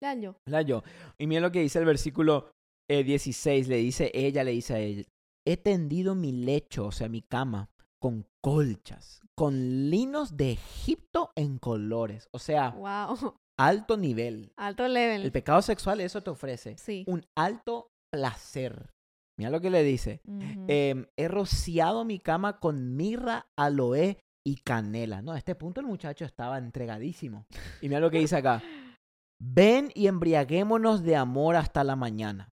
le 0.00 0.08
halló. 0.08 0.36
La 0.46 0.62
yo. 0.62 0.82
Y 1.18 1.26
mira 1.26 1.40
lo 1.40 1.52
que 1.52 1.60
dice 1.60 1.78
el 1.78 1.84
versículo 1.84 2.50
eh, 2.90 3.04
16. 3.04 3.68
Le 3.68 3.76
dice 3.76 4.10
ella, 4.14 4.42
le 4.44 4.50
dice 4.52 4.74
a 4.74 4.78
ella. 4.78 5.04
He 5.46 5.56
tendido 5.56 6.14
mi 6.14 6.32
lecho, 6.32 6.86
o 6.86 6.92
sea, 6.92 7.08
mi 7.08 7.20
cama, 7.22 7.68
con 8.00 8.26
colchas, 8.42 9.20
con 9.36 9.90
linos 9.90 10.36
de 10.36 10.52
Egipto 10.52 11.30
en 11.36 11.58
colores. 11.58 12.28
O 12.32 12.38
sea, 12.38 12.70
Wow. 12.70 13.34
Alto 13.58 13.96
nivel. 13.96 14.52
Alto 14.56 14.86
level. 14.86 15.22
El 15.22 15.32
pecado 15.32 15.62
sexual 15.62 16.00
eso 16.00 16.22
te 16.22 16.30
ofrece. 16.30 16.76
Sí. 16.78 17.04
Un 17.06 17.24
alto 17.36 17.90
placer. 18.12 18.90
Mira 19.38 19.50
lo 19.50 19.60
que 19.60 19.70
le 19.70 19.82
dice. 19.82 20.20
Em, 20.68 21.06
he 21.16 21.28
rociado 21.28 22.04
mi 22.04 22.18
cama 22.18 22.60
con 22.60 22.96
mirra, 22.96 23.46
aloe 23.56 24.18
y 24.46 24.56
canela. 24.56 25.22
No, 25.22 25.32
a 25.32 25.38
este 25.38 25.54
punto 25.54 25.80
el 25.80 25.86
muchacho 25.86 26.24
estaba 26.24 26.58
entregadísimo. 26.58 27.46
Y 27.80 27.88
mira 27.88 28.00
lo 28.00 28.10
que 28.10 28.18
dice 28.18 28.36
acá. 28.36 28.62
Ven 29.40 29.90
y 29.94 30.06
embriaguémonos 30.06 31.02
de 31.02 31.16
amor 31.16 31.56
hasta 31.56 31.82
la 31.82 31.96
mañana. 31.96 32.50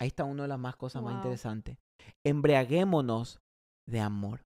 Ahí 0.00 0.08
está 0.08 0.24
una 0.24 0.42
de 0.42 0.48
las 0.48 0.58
más 0.58 0.76
cosas 0.76 1.02
más 1.02 1.14
interesantes. 1.16 1.78
Embriaguémonos 2.24 3.40
de 3.88 4.00
amor. 4.00 4.42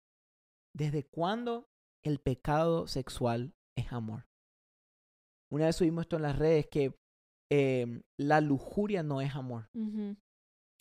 ¿Desde 0.75 1.05
cuándo 1.05 1.67
el 2.03 2.19
pecado 2.19 2.87
sexual 2.87 3.53
es 3.77 3.93
amor? 3.93 4.25
Una 5.53 5.67
vez 5.67 5.77
subimos 5.77 6.03
esto 6.03 6.17
en 6.17 6.23
las 6.23 6.39
redes 6.39 6.67
que 6.67 6.95
em, 7.51 8.01
la 8.19 8.41
lujuria 8.41 9.03
no 9.03 9.21
es 9.21 9.35
amor. 9.37 9.69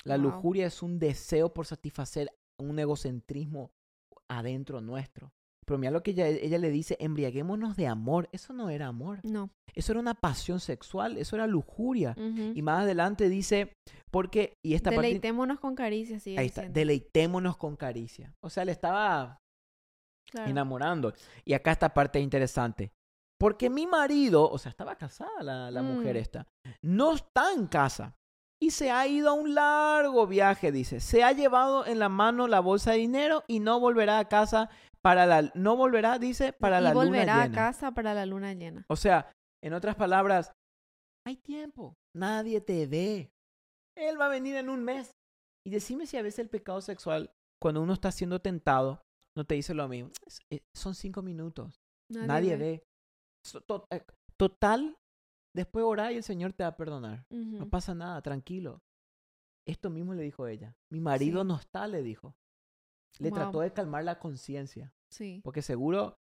La 0.05 0.15
Wow. 0.15 0.23
lujuria 0.23 0.67
es 0.67 0.81
un 0.81 0.97
deseo 0.99 1.53
por 1.53 1.65
satisfacer 1.65 2.31
un 2.57 2.79
egocentrismo 2.79 3.71
adentro 4.29 4.79
nuestro. 4.79 5.33
Pero 5.65 5.77
mira 5.77 5.91
lo 5.91 6.01
que 6.01 6.11
ella, 6.11 6.27
ella 6.27 6.57
le 6.57 6.69
dice, 6.71 6.95
embriaguémonos 6.99 7.75
de 7.75 7.87
amor. 7.87 8.29
Eso 8.31 8.53
no 8.53 8.69
era 8.69 8.87
amor. 8.87 9.19
No. 9.23 9.49
Eso 9.75 9.91
era 9.91 9.99
una 9.99 10.13
pasión 10.15 10.59
sexual, 10.59 11.17
eso 11.17 11.35
era 11.35 11.45
lujuria. 11.47 12.15
Ujú. 12.17 12.53
Y 12.55 12.61
más 12.61 12.83
adelante 12.83 13.29
dice, 13.29 13.73
porque, 14.09 14.53
y 14.65 14.73
esta 14.73 14.89
parte, 14.91 15.07
Deleitémonos 15.07 15.59
con 15.59 15.75
caricias, 15.75 16.23
sigue 16.23 16.39
ahí 16.39 16.47
está, 16.47 16.67
deleitémonos 16.67 17.57
con 17.57 17.75
caricia. 17.75 18.33
O 18.41 18.49
sea, 18.49 18.63
le 18.65 18.71
estaba 18.71 19.37
Claro. 20.31 20.49
enamorando. 20.49 21.13
Y 21.45 21.53
acá 21.53 21.71
esta 21.73 21.93
parte 21.93 22.19
interesante. 22.21 22.91
Porque 23.41 23.69
mi 23.71 23.87
marido, 23.87 24.47
o 24.49 24.57
sea, 24.59 24.69
estaba 24.69 24.95
casada 24.95 25.41
la, 25.41 25.71
la 25.71 25.81
mujer 25.81 26.15
Mm. 26.15 26.19
esta, 26.19 26.47
no 26.83 27.13
está 27.15 27.51
en 27.53 27.65
casa. 27.67 28.13
Y 28.61 28.69
se 28.69 28.91
ha 28.91 29.07
ido 29.07 29.29
a 29.31 29.33
un 29.33 29.55
largo 29.55 30.27
viaje, 30.27 30.71
dice. 30.71 30.99
Se 30.99 31.23
ha 31.23 31.31
llevado 31.31 31.83
en 31.87 31.97
la 31.97 32.09
mano 32.09 32.47
la 32.47 32.59
bolsa 32.59 32.91
de 32.91 32.97
dinero 32.99 33.43
y 33.47 33.59
no 33.59 33.79
volverá 33.79 34.19
a 34.19 34.27
casa 34.29 34.69
para 35.01 35.25
la... 35.25 35.51
No 35.55 35.75
volverá, 35.75 36.19
dice, 36.19 36.53
para 36.53 36.79
y 36.79 36.83
la 36.83 36.93
volverá 36.93 37.23
luna 37.33 37.41
a 37.41 37.45
llena. 37.47 37.55
casa 37.55 37.91
para 37.91 38.13
la 38.13 38.27
luna 38.27 38.53
llena. 38.53 38.85
O 38.87 38.95
sea, 38.95 39.31
en 39.63 39.73
otras 39.73 39.95
palabras, 39.95 40.51
hay 41.25 41.37
tiempo. 41.37 41.95
Nadie 42.15 42.61
te 42.61 42.85
ve. 42.85 43.31
Él 43.97 44.21
va 44.21 44.27
a 44.27 44.29
venir 44.29 44.55
en 44.55 44.69
un 44.69 44.83
mes. 44.83 45.09
Y 45.65 45.71
decime 45.71 46.05
si 46.05 46.17
a 46.17 46.21
veces 46.21 46.39
el 46.39 46.49
pecado 46.49 46.81
sexual, 46.81 47.31
cuando 47.59 47.81
uno 47.81 47.93
está 47.93 48.11
siendo 48.11 48.39
tentado, 48.41 49.01
no 49.35 49.43
te 49.45 49.55
dice 49.55 49.73
lo 49.73 49.87
mismo. 49.87 50.11
Es- 50.27 50.39
eh, 50.51 50.59
Son 50.75 50.93
cinco 50.93 51.23
minutos. 51.23 51.79
Nadie, 52.11 52.57
ve. 52.57 52.77
To- 52.77 52.83
eh, 52.83 52.87
Total, 54.37 54.97
después 55.53 55.85
orar 55.85 56.11
y 56.11 56.17
el 56.17 56.23
Señor 56.23 56.53
te 56.53 56.63
va 56.63 56.69
a 56.69 56.77
perdonar. 56.77 57.25
No 57.29 57.69
pasa 57.69 57.93
nada, 57.93 58.21
tranquilo. 58.21 58.81
Esto 59.67 59.89
mismo 59.89 60.13
le 60.13 60.23
dijo 60.23 60.47
ella. 60.47 60.75
Mi 60.89 60.99
marido 60.99 61.41
Sí. 61.41 61.47
no 61.47 61.55
está, 61.57 61.87
le 61.87 62.01
dijo. 62.01 62.35
Le 63.19 63.29
Wow. 63.29 63.37
trató 63.39 63.59
de 63.61 63.73
calmar 63.73 64.03
la 64.03 64.17
conciencia. 64.19 64.93
Sí. 65.09 65.41
Porque 65.43 65.61
seguro 65.61 66.17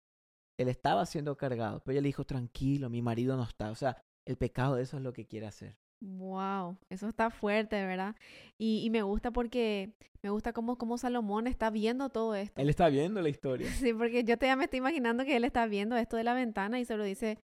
él 0.58 0.68
estaba 0.68 1.06
siendo 1.06 1.36
cargado. 1.36 1.80
Pero 1.80 1.92
ella 1.92 2.02
le 2.02 2.08
dijo, 2.08 2.24
tranquilo, 2.24 2.90
mi 2.90 3.02
marido 3.02 3.36
no 3.36 3.44
está. 3.44 3.70
O 3.70 3.74
sea, 3.76 4.02
el 4.26 4.36
pecado 4.36 4.74
de 4.74 4.82
eso 4.82 4.96
es 4.96 5.02
lo 5.02 5.12
que 5.12 5.26
quiere 5.26 5.46
hacer. 5.46 5.78
Wow, 6.00 6.76
eso 6.90 7.08
está 7.08 7.30
fuerte, 7.30 7.84
¿verdad? 7.84 8.14
Y, 8.58 8.82
y 8.84 8.90
me 8.90 9.02
gusta 9.02 9.30
porque 9.32 9.92
me 10.22 10.30
gusta 10.30 10.52
cómo, 10.52 10.76
cómo 10.78 10.96
Salomón 10.98 11.46
está 11.46 11.70
viendo 11.70 12.08
todo 12.08 12.34
esto. 12.34 12.60
Él 12.60 12.68
está 12.68 12.88
viendo 12.88 13.20
la 13.20 13.28
historia. 13.28 13.66
Sí, 13.90 13.92
porque 13.92 14.22
yo 14.24 14.36
todavía 14.36 14.56
me 14.56 14.64
estoy 14.64 14.78
imaginando 14.78 15.24
que 15.24 15.36
él 15.36 15.44
está 15.44 15.66
viendo 15.66 15.96
esto 15.96 16.16
de 16.16 16.24
la 16.24 16.34
ventana 16.34 16.78
y 16.80 16.84
se 16.84 16.96
lo 16.96 17.04
dice, 17.04 17.38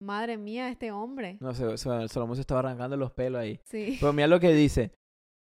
madre 0.00 0.36
mía, 0.38 0.68
este 0.68 0.92
hombre. 0.92 1.36
No 1.40 1.52
sé, 1.54 1.76
Salomón 1.78 2.36
se 2.36 2.40
estaba 2.42 2.60
arrancando 2.60 2.96
los 2.96 3.12
pelos 3.12 3.40
ahí. 3.40 3.60
Sí. 3.64 3.96
Pero 4.00 4.12
mira 4.12 4.28
lo 4.28 4.38
que 4.40 4.52
dice. 4.52 4.92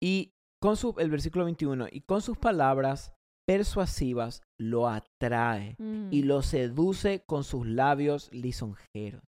Y 0.01 0.31
con 0.61 0.77
su, 0.77 0.95
el 0.99 1.09
versículo 1.09 1.45
21, 1.45 1.87
y 1.91 2.01
con 2.01 2.21
sus 2.21 2.37
palabras 2.37 3.13
persuasivas 3.47 4.41
lo 4.59 4.87
atrae 4.87 5.75
y 6.11 6.23
Mm. 6.23 6.25
lo 6.27 6.41
seduce 6.41 7.23
con 7.25 7.43
sus 7.43 7.65
labios 7.67 8.29
lisonjeros. 8.33 9.21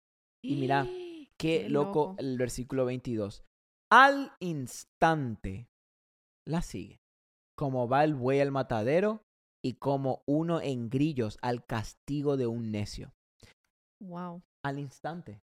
y 0.43 0.57
mira, 0.57 0.87
Qué, 1.39 1.69
loco, 1.69 2.11
loco. 2.11 2.17
el 2.19 2.39
versículo 2.39 2.85
22. 2.85 3.45
Al 3.91 4.33
instante 4.41 5.69
la 6.47 6.63
sigue. 6.63 7.01
Como 7.57 7.89
va 7.89 8.05
el 8.05 8.15
buey 8.15 8.41
al 8.41 8.51
matadero 8.51 9.23
y 9.65 9.75
como 9.75 10.23
uno 10.27 10.61
en 10.61 10.91
grillos 10.91 11.39
al 11.43 11.65
castigo 11.65 12.37
de 12.37 12.47
un 12.47 12.71
necio. 12.71 13.13
Wow. 14.01 14.43
Al 14.65 14.79
instante. 14.79 15.41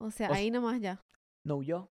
O 0.00 0.10
sea, 0.10 0.30
O 0.30 0.34
ahí 0.34 0.50
nomás 0.50 0.80
ya. 0.80 1.02
No 1.44 1.56
huyó. 1.56 1.90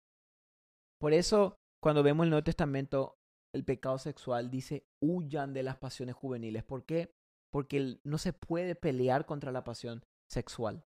Por 1.00 1.14
eso, 1.14 1.58
cuando 1.82 2.04
vemos 2.04 2.26
el 2.26 2.30
Nuevo 2.30 2.44
Testamento, 2.44 3.16
el 3.54 3.64
pecado 3.64 3.98
sexual 3.98 4.50
dice, 4.52 4.86
huyan 5.02 5.54
de 5.54 5.64
las 5.64 5.78
pasiones 5.78 6.16
juveniles. 6.16 6.64
¿Por 6.64 6.86
qué? 6.86 7.12
Porque 7.52 8.00
no 8.04 8.18
se 8.18 8.34
puede 8.34 8.76
pelear 8.76 9.26
contra 9.26 9.52
la 9.52 9.64
pasión 9.64 10.04
sexual. 10.30 10.84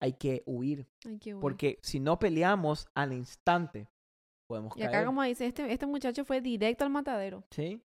Hay 0.00 0.14
que 0.14 0.42
huir. 0.46 0.86
Porque 1.40 1.78
si 1.82 2.00
no 2.00 2.18
peleamos 2.18 2.86
al 2.94 3.12
instante, 3.12 3.88
podemos 4.48 4.76
Y 4.76 4.82
acá 4.82 4.92
caer. 4.92 5.06
como 5.06 5.22
dice, 5.22 5.46
este, 5.46 5.72
este 5.72 5.86
muchacho 5.86 6.24
fue 6.24 6.40
directo 6.40 6.84
al 6.84 6.90
matadero. 6.90 7.44
¿Sí? 7.50 7.82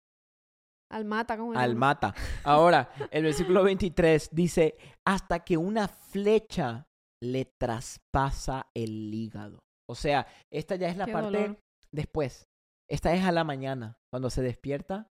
Al 0.91 1.05
mata, 1.05 1.37
como 1.37 1.53
Al 1.53 1.77
mata. 1.77 2.15
Ahora, 2.45 2.91
el 3.13 3.25
versículo 3.25 3.63
23 3.63 4.31
dice, 4.33 4.77
hasta 5.05 5.45
que 5.45 5.57
una 5.57 5.87
flecha 5.89 6.89
le 7.23 7.45
traspasa 7.45 8.69
el 8.75 9.13
hígado. 9.13 9.59
O 9.89 9.95
sea, 9.95 10.27
esta 10.51 10.77
ya 10.77 10.89
es 10.89 10.97
la 10.97 11.07
Qué 11.07 11.13
parte 11.13 11.39
dolor. 11.39 11.61
después. 11.93 12.49
Esta 12.91 13.13
es 13.15 13.25
a 13.25 13.33
la 13.33 13.45
mañana, 13.45 13.99
cuando 14.11 14.31
se 14.31 14.41
despierta 14.43 15.11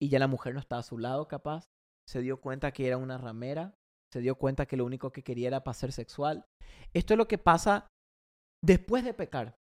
y 0.00 0.08
ya 0.08 0.18
la 0.20 0.28
mujer 0.28 0.54
no 0.54 0.60
estaba 0.60 0.80
a 0.80 0.84
su 0.84 0.98
lado 0.98 1.26
capaz, 1.26 1.68
se 2.06 2.20
dio 2.20 2.40
cuenta 2.40 2.70
que 2.72 2.86
era 2.86 2.96
una 2.96 3.18
ramera, 3.18 3.76
se 4.12 4.20
dio 4.20 4.36
cuenta 4.36 4.66
que 4.66 4.76
lo 4.76 4.84
único 4.84 5.10
que 5.12 5.22
quería 5.22 5.48
era 5.48 5.64
placer 5.64 5.92
sexual. 5.92 6.44
Esto 6.92 7.14
es 7.14 7.18
lo 7.18 7.28
que 7.28 7.38
pasa 7.38 7.88
después 8.64 9.04
de 9.04 9.14
pecar. 9.14 9.56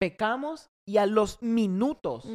Pecamos 0.00 0.68
y 0.88 0.98
a 0.98 1.06
los 1.06 1.42
minutos 1.42 2.28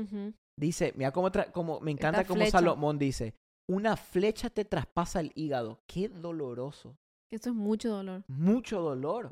dice, 0.60 0.93
mira 0.95 1.12
cómo, 1.12 1.29
cómo- 1.53 1.79
me 1.79 1.91
encanta 1.91 2.25
como. 2.25 2.45
Salomón 2.47 2.97
dice, 2.97 3.36
una 3.69 3.95
flecha 3.95 4.49
te 4.49 4.65
traspasa 4.65 5.19
el 5.19 5.31
hígado. 5.36 5.79
Qué 5.88 6.10
doloroso, 6.10 6.95
Eso 7.31 7.49
es 7.51 7.55
mucho 7.55 7.89
dolor. 7.89 8.23
mucho 8.27 8.81
dolor. 8.81 9.29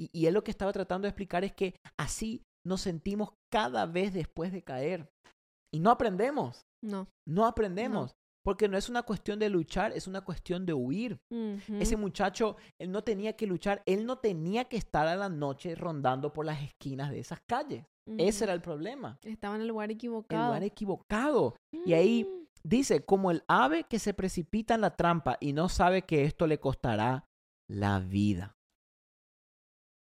Y, 0.00 0.10
y 0.12 0.26
él 0.26 0.34
lo 0.34 0.42
que 0.42 0.50
estaba 0.50 0.72
tratando 0.72 1.04
de 1.06 1.10
explicar 1.10 1.44
es 1.44 1.52
que 1.52 1.76
así 1.98 2.42
nos 2.66 2.80
sentimos 2.80 3.34
cada 3.52 3.86
vez 3.86 4.12
después 4.14 4.50
de 4.52 4.62
caer. 4.62 5.08
Y 5.72 5.78
no 5.80 5.90
aprendemos, 5.90 6.62
No. 6.82 7.06
no 7.28 7.46
aprendemos. 7.46 8.12
Porque 8.44 8.68
no 8.68 8.76
es 8.76 8.88
una 8.88 9.02
cuestión 9.02 9.38
de 9.38 9.48
luchar, 9.48 9.92
es 9.92 10.06
una 10.08 10.22
cuestión 10.22 10.66
de 10.66 10.72
huir. 10.74 11.20
Ese 11.78 11.96
muchacho, 11.96 12.56
él 12.78 12.90
no 12.90 13.02
tenía 13.02 13.34
que 13.36 13.46
luchar, 13.46 13.82
él 13.86 14.04
no 14.04 14.18
tenía 14.18 14.64
que 14.64 14.76
estar 14.76 15.06
a 15.06 15.14
la 15.16 15.28
noche 15.28 15.74
rondando 15.76 16.32
por 16.32 16.44
las 16.44 16.60
esquinas 16.62 17.10
de 17.10 17.20
esas 17.20 17.40
calles. 17.46 17.84
Ese 18.18 18.44
era 18.44 18.52
el 18.52 18.60
problema. 18.60 19.18
Estaba 19.22 19.54
en 19.54 19.62
el 19.62 19.68
lugar 19.68 19.90
El 19.90 19.96
equivocado. 19.96 20.46
lugar 20.46 20.64
equivocado. 20.64 21.54
Y 21.86 21.92
ahí 21.92 22.24
Mm. 22.24 22.46
dice, 22.64 23.04
como 23.04 23.30
el 23.30 23.44
ave 23.46 23.84
que 23.84 24.00
se 24.00 24.12
precipita 24.12 24.74
en 24.74 24.80
la 24.80 24.96
trampa 24.96 25.36
y 25.40 25.52
no 25.52 25.68
sabe 25.68 26.02
que 26.02 26.24
esto 26.24 26.48
le 26.48 26.58
costará 26.58 27.24
la 27.68 28.00
vida. 28.00 28.56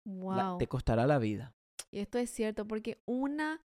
La- 0.05 0.51
Wow. 0.51 0.59
te 0.59 0.69
costará 0.69 1.07
la 1.07 1.19
vida. 1.19 1.55
Y 1.91 1.99
esto 1.99 2.19
es 2.19 2.31
cierto 2.31 2.67
porque 2.67 3.03
una 3.07 3.61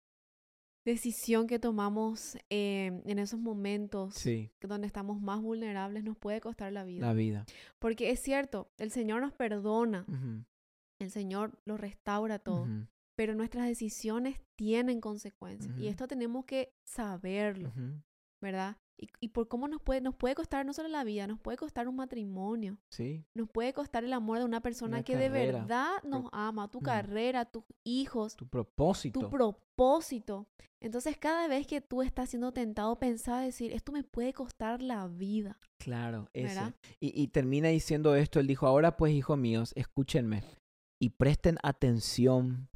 decisión 0.89 1.47
que 1.47 1.59
tomamos 1.59 2.37
eh, 2.51 3.03
en 3.05 3.19
esos 3.19 3.39
momentos 3.39 4.15
Sí, 4.15 4.51
donde 4.61 4.87
estamos 4.87 5.21
más 5.21 5.41
vulnerables 5.41 6.03
nos 6.05 6.17
puede 6.17 6.41
costar 6.41 6.73
la 6.73 6.85
vida. 6.85 7.07
la 7.07 7.13
vida. 7.13 7.45
Porque 7.79 8.11
es 8.11 8.21
cierto, 8.21 8.71
el 8.79 8.91
Señor 8.91 9.21
nos 9.21 9.33
perdona, 9.33 10.05
el 10.99 11.11
Señor 11.11 11.59
lo 11.65 11.77
restaura 11.77 12.39
todo, 12.39 12.67
pero 13.15 13.35
nuestras 13.35 13.67
decisiones 13.67 14.41
tienen 14.57 15.01
consecuencias 15.01 15.77
y 15.79 15.89
esto 15.89 16.09
tenemos 16.09 16.45
que 16.45 16.73
saberlo. 16.85 17.73
¿verdad? 18.41 18.77
Y, 19.01 19.09
y 19.21 19.29
por 19.29 19.47
cómo 19.47 19.69
nos 19.69 19.81
puede, 19.81 20.01
nos 20.01 20.17
puede 20.17 20.35
costar 20.35 20.67
no 20.67 20.73
solo 20.73 20.89
la 20.89 21.05
vida, 21.05 21.27
nos 21.27 21.39
puede 21.39 21.57
costar 21.57 21.87
un 21.87 21.97
matrimonio, 21.97 22.79
Sí, 22.91 23.25
nos 23.33 23.49
puede 23.49 23.73
costar 23.73 24.03
el 24.05 24.13
amor 24.13 24.39
de 24.39 24.45
una 24.45 24.61
persona 24.61 24.97
Una 24.97 25.05
que 25.05 25.17
de 25.17 25.29
verdad 25.29 26.03
nos 26.03 26.27
ama, 26.33 26.69
tu 26.69 26.81
carrera, 26.81 27.45
tus 27.45 27.65
hijos, 27.85 28.37
tu 28.37 28.49
propósito. 28.49 29.21
tu 29.21 29.31
propósito. 29.31 30.49
Entonces, 30.81 31.17
cada 31.17 31.49
vez 31.49 31.67
que 31.67 31.81
tú 31.81 32.03
estás 32.03 32.31
siendo 32.31 32.53
tentado, 32.53 32.99
pensá 32.99 33.41
decir, 33.41 33.73
esto 33.73 33.93
me 33.93 34.05
puede 34.05 34.33
costar 34.33 34.83
la 34.83 35.07
vida. 35.09 35.59
Claro. 35.79 36.29
¿Verdad? 36.35 36.75
Y, 37.01 37.21
y 37.21 37.29
termina 37.29 37.69
diciendo 37.69 38.15
esto, 38.15 38.41
él 38.41 38.47
dijo, 38.47 38.67
ahora 38.67 38.97
pues, 38.97 39.13
hijos 39.13 39.39
míos, 39.39 39.73
escúchenme 39.77 40.43
y 41.01 41.11
presten 41.11 41.59
atención 41.63 42.69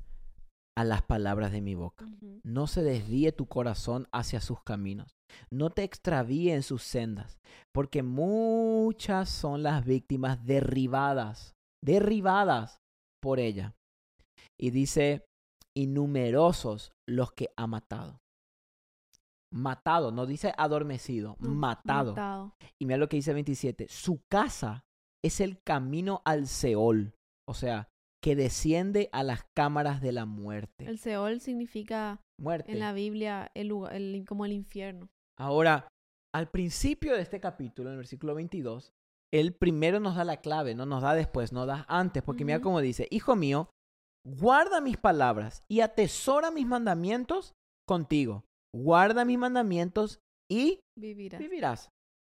a 0.74 0.84
las 0.84 1.02
palabras 1.02 1.52
de 1.52 1.60
mi 1.60 1.74
boca. 1.74 2.08
No 2.42 2.66
se 2.66 2.82
desvíe 2.82 3.32
tu 3.32 3.46
corazón 3.46 4.08
hacia 4.12 4.40
sus 4.40 4.62
caminos. 4.62 5.16
No 5.50 5.70
te 5.70 5.84
extravíe 5.84 6.50
en 6.52 6.62
sus 6.62 6.82
sendas, 6.82 7.38
porque 7.74 8.02
muchas 8.02 9.28
son 9.28 9.62
las 9.62 9.84
víctimas 9.84 10.44
derribadas, 10.44 11.54
derribadas 11.84 12.78
por 13.22 13.38
ella. 13.40 13.74
Y 14.60 14.70
dice, 14.70 15.24
y 15.76 15.86
numerosos 15.86 16.92
los 17.08 17.32
que 17.32 17.48
ha 17.56 17.66
matado. 17.66 18.18
Matado, 19.54 20.12
no 20.12 20.24
dice 20.26 20.52
adormecido, 20.56 21.36
No, 21.38 21.50
matado. 21.50 22.12
matado. 22.12 22.54
Y 22.78 22.86
mira 22.86 22.96
lo 22.96 23.08
que 23.08 23.16
dice 23.16 23.34
27. 23.34 23.86
Su 23.88 24.22
casa 24.30 24.84
es 25.22 25.40
el 25.40 25.60
camino 25.62 26.22
al 26.24 26.46
Seol. 26.46 27.14
O 27.46 27.54
sea, 27.54 27.88
que 28.22 28.34
desciende 28.34 29.10
a 29.12 29.22
las 29.24 29.44
cámaras 29.54 30.00
de 30.00 30.12
la 30.12 30.24
muerte. 30.24 30.86
El 30.86 30.98
Seol 30.98 31.40
significa 31.40 32.20
muerte. 32.40 32.72
en 32.72 32.78
la 32.78 32.92
Biblia 32.92 33.50
el 33.54 33.68
lugar, 33.68 33.94
el- 33.94 34.24
como 34.26 34.46
el 34.46 34.52
infierno. 34.52 35.08
Ahora, 35.42 35.88
al 36.32 36.48
principio 36.50 37.14
de 37.14 37.22
este 37.22 37.40
capítulo, 37.40 37.88
en 37.88 37.94
el 37.94 37.98
versículo 37.98 38.34
22, 38.36 38.92
él 39.34 39.54
primero 39.54 39.98
nos 39.98 40.14
da 40.14 40.24
la 40.24 40.36
clave, 40.40 40.76
no 40.76 40.86
nos 40.86 41.02
da 41.02 41.14
después, 41.14 41.52
no 41.52 41.66
da 41.66 41.84
antes, 41.88 42.22
porque 42.22 42.44
mira 42.44 42.58
Ujú. 42.58 42.64
cómo 42.64 42.80
dice, 42.80 43.08
hijo 43.10 43.34
mío, 43.34 43.68
guarda 44.24 44.80
mis 44.80 44.96
palabras 44.98 45.62
y 45.68 45.80
atesora 45.80 46.52
mis 46.52 46.66
mandamientos 46.66 47.54
contigo. 47.88 48.44
Guarda 48.72 49.24
mis 49.24 49.36
mandamientos 49.36 50.20
y 50.48 50.78
Vivirá. 50.96 51.38
vivirás. 51.38 51.88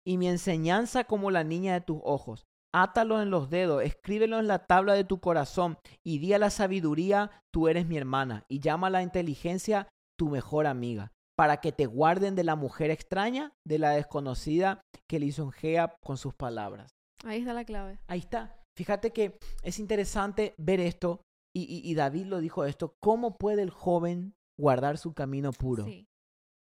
Y 0.05 0.17
mi 0.17 0.27
enseñanza 0.27 1.03
como 1.05 1.31
la 1.31 1.43
niña 1.43 1.73
de 1.73 1.81
tus 1.81 1.99
ojos. 2.03 2.43
Átalo 2.75 3.19
en 3.23 3.31
los 3.31 3.49
dedos, 3.49 3.81
escríbelo 3.83 4.37
en 4.37 4.47
la 4.47 4.67
tabla 4.67 4.93
de 4.93 5.03
tu 5.03 5.19
corazón, 5.19 5.79
y 6.05 6.19
di 6.19 6.33
a 6.33 6.39
la 6.39 6.51
sabiduría, 6.51 7.41
tú 7.51 7.67
eres 7.67 7.87
mi 7.87 7.97
hermana, 7.97 8.45
y 8.47 8.59
llama 8.59 8.87
a 8.87 8.91
la 8.91 9.01
inteligencia 9.01 9.87
tu 10.19 10.29
mejor 10.29 10.67
amiga, 10.67 11.11
para 11.39 11.61
que 11.61 11.71
te 11.71 11.85
guarden 11.85 12.35
de 12.35 12.43
la 12.43 12.57
mujer 12.57 12.91
extraña, 12.91 13.53
de 13.65 13.79
la 13.79 13.91
desconocida 13.91 14.81
que 15.09 15.19
lisonjea 15.21 15.95
con 16.03 16.17
sus 16.17 16.33
palabras. 16.33 16.91
Ahí 17.23 17.39
está 17.39 17.53
la 17.53 17.63
clave. 17.63 17.97
Ahí 18.07 18.19
está. 18.19 18.57
Fíjate 18.77 19.11
que 19.11 19.39
es 19.63 19.79
interesante 19.79 20.53
ver 20.57 20.81
esto, 20.81 21.21
y, 21.55 21.61
y- 21.63 21.89
y 21.89 21.93
David 21.95 22.25
lo 22.25 22.39
dijo 22.41 22.65
esto, 22.65 22.93
¿cómo 23.01 23.37
puede 23.37 23.61
el 23.61 23.69
joven 23.69 24.33
guardar 24.59 24.97
su 24.97 25.13
camino 25.13 25.53
puro? 25.53 25.85
Sí. 25.85 26.07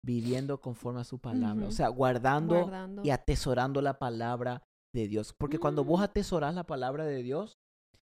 Viviendo 0.05 0.61
conforme 0.61 1.01
a 1.01 1.05
su 1.05 1.17
palabra. 1.17 1.65
O 1.65 1.71
sea, 1.71 1.87
guardando 1.89 2.53
Guardando. 2.61 3.01
y 3.03 3.09
atesorando 3.09 3.81
la 3.81 3.97
palabra 3.97 4.61
de 4.93 5.07
Dios. 5.07 5.33
Porque 5.39 5.57
cuando 5.57 5.83
vos 5.85 6.01
Mm. 6.01 6.03
atesoras 6.03 6.53
la 6.53 6.65
palabra 6.65 7.05
de 7.05 7.23
Dios, 7.23 7.57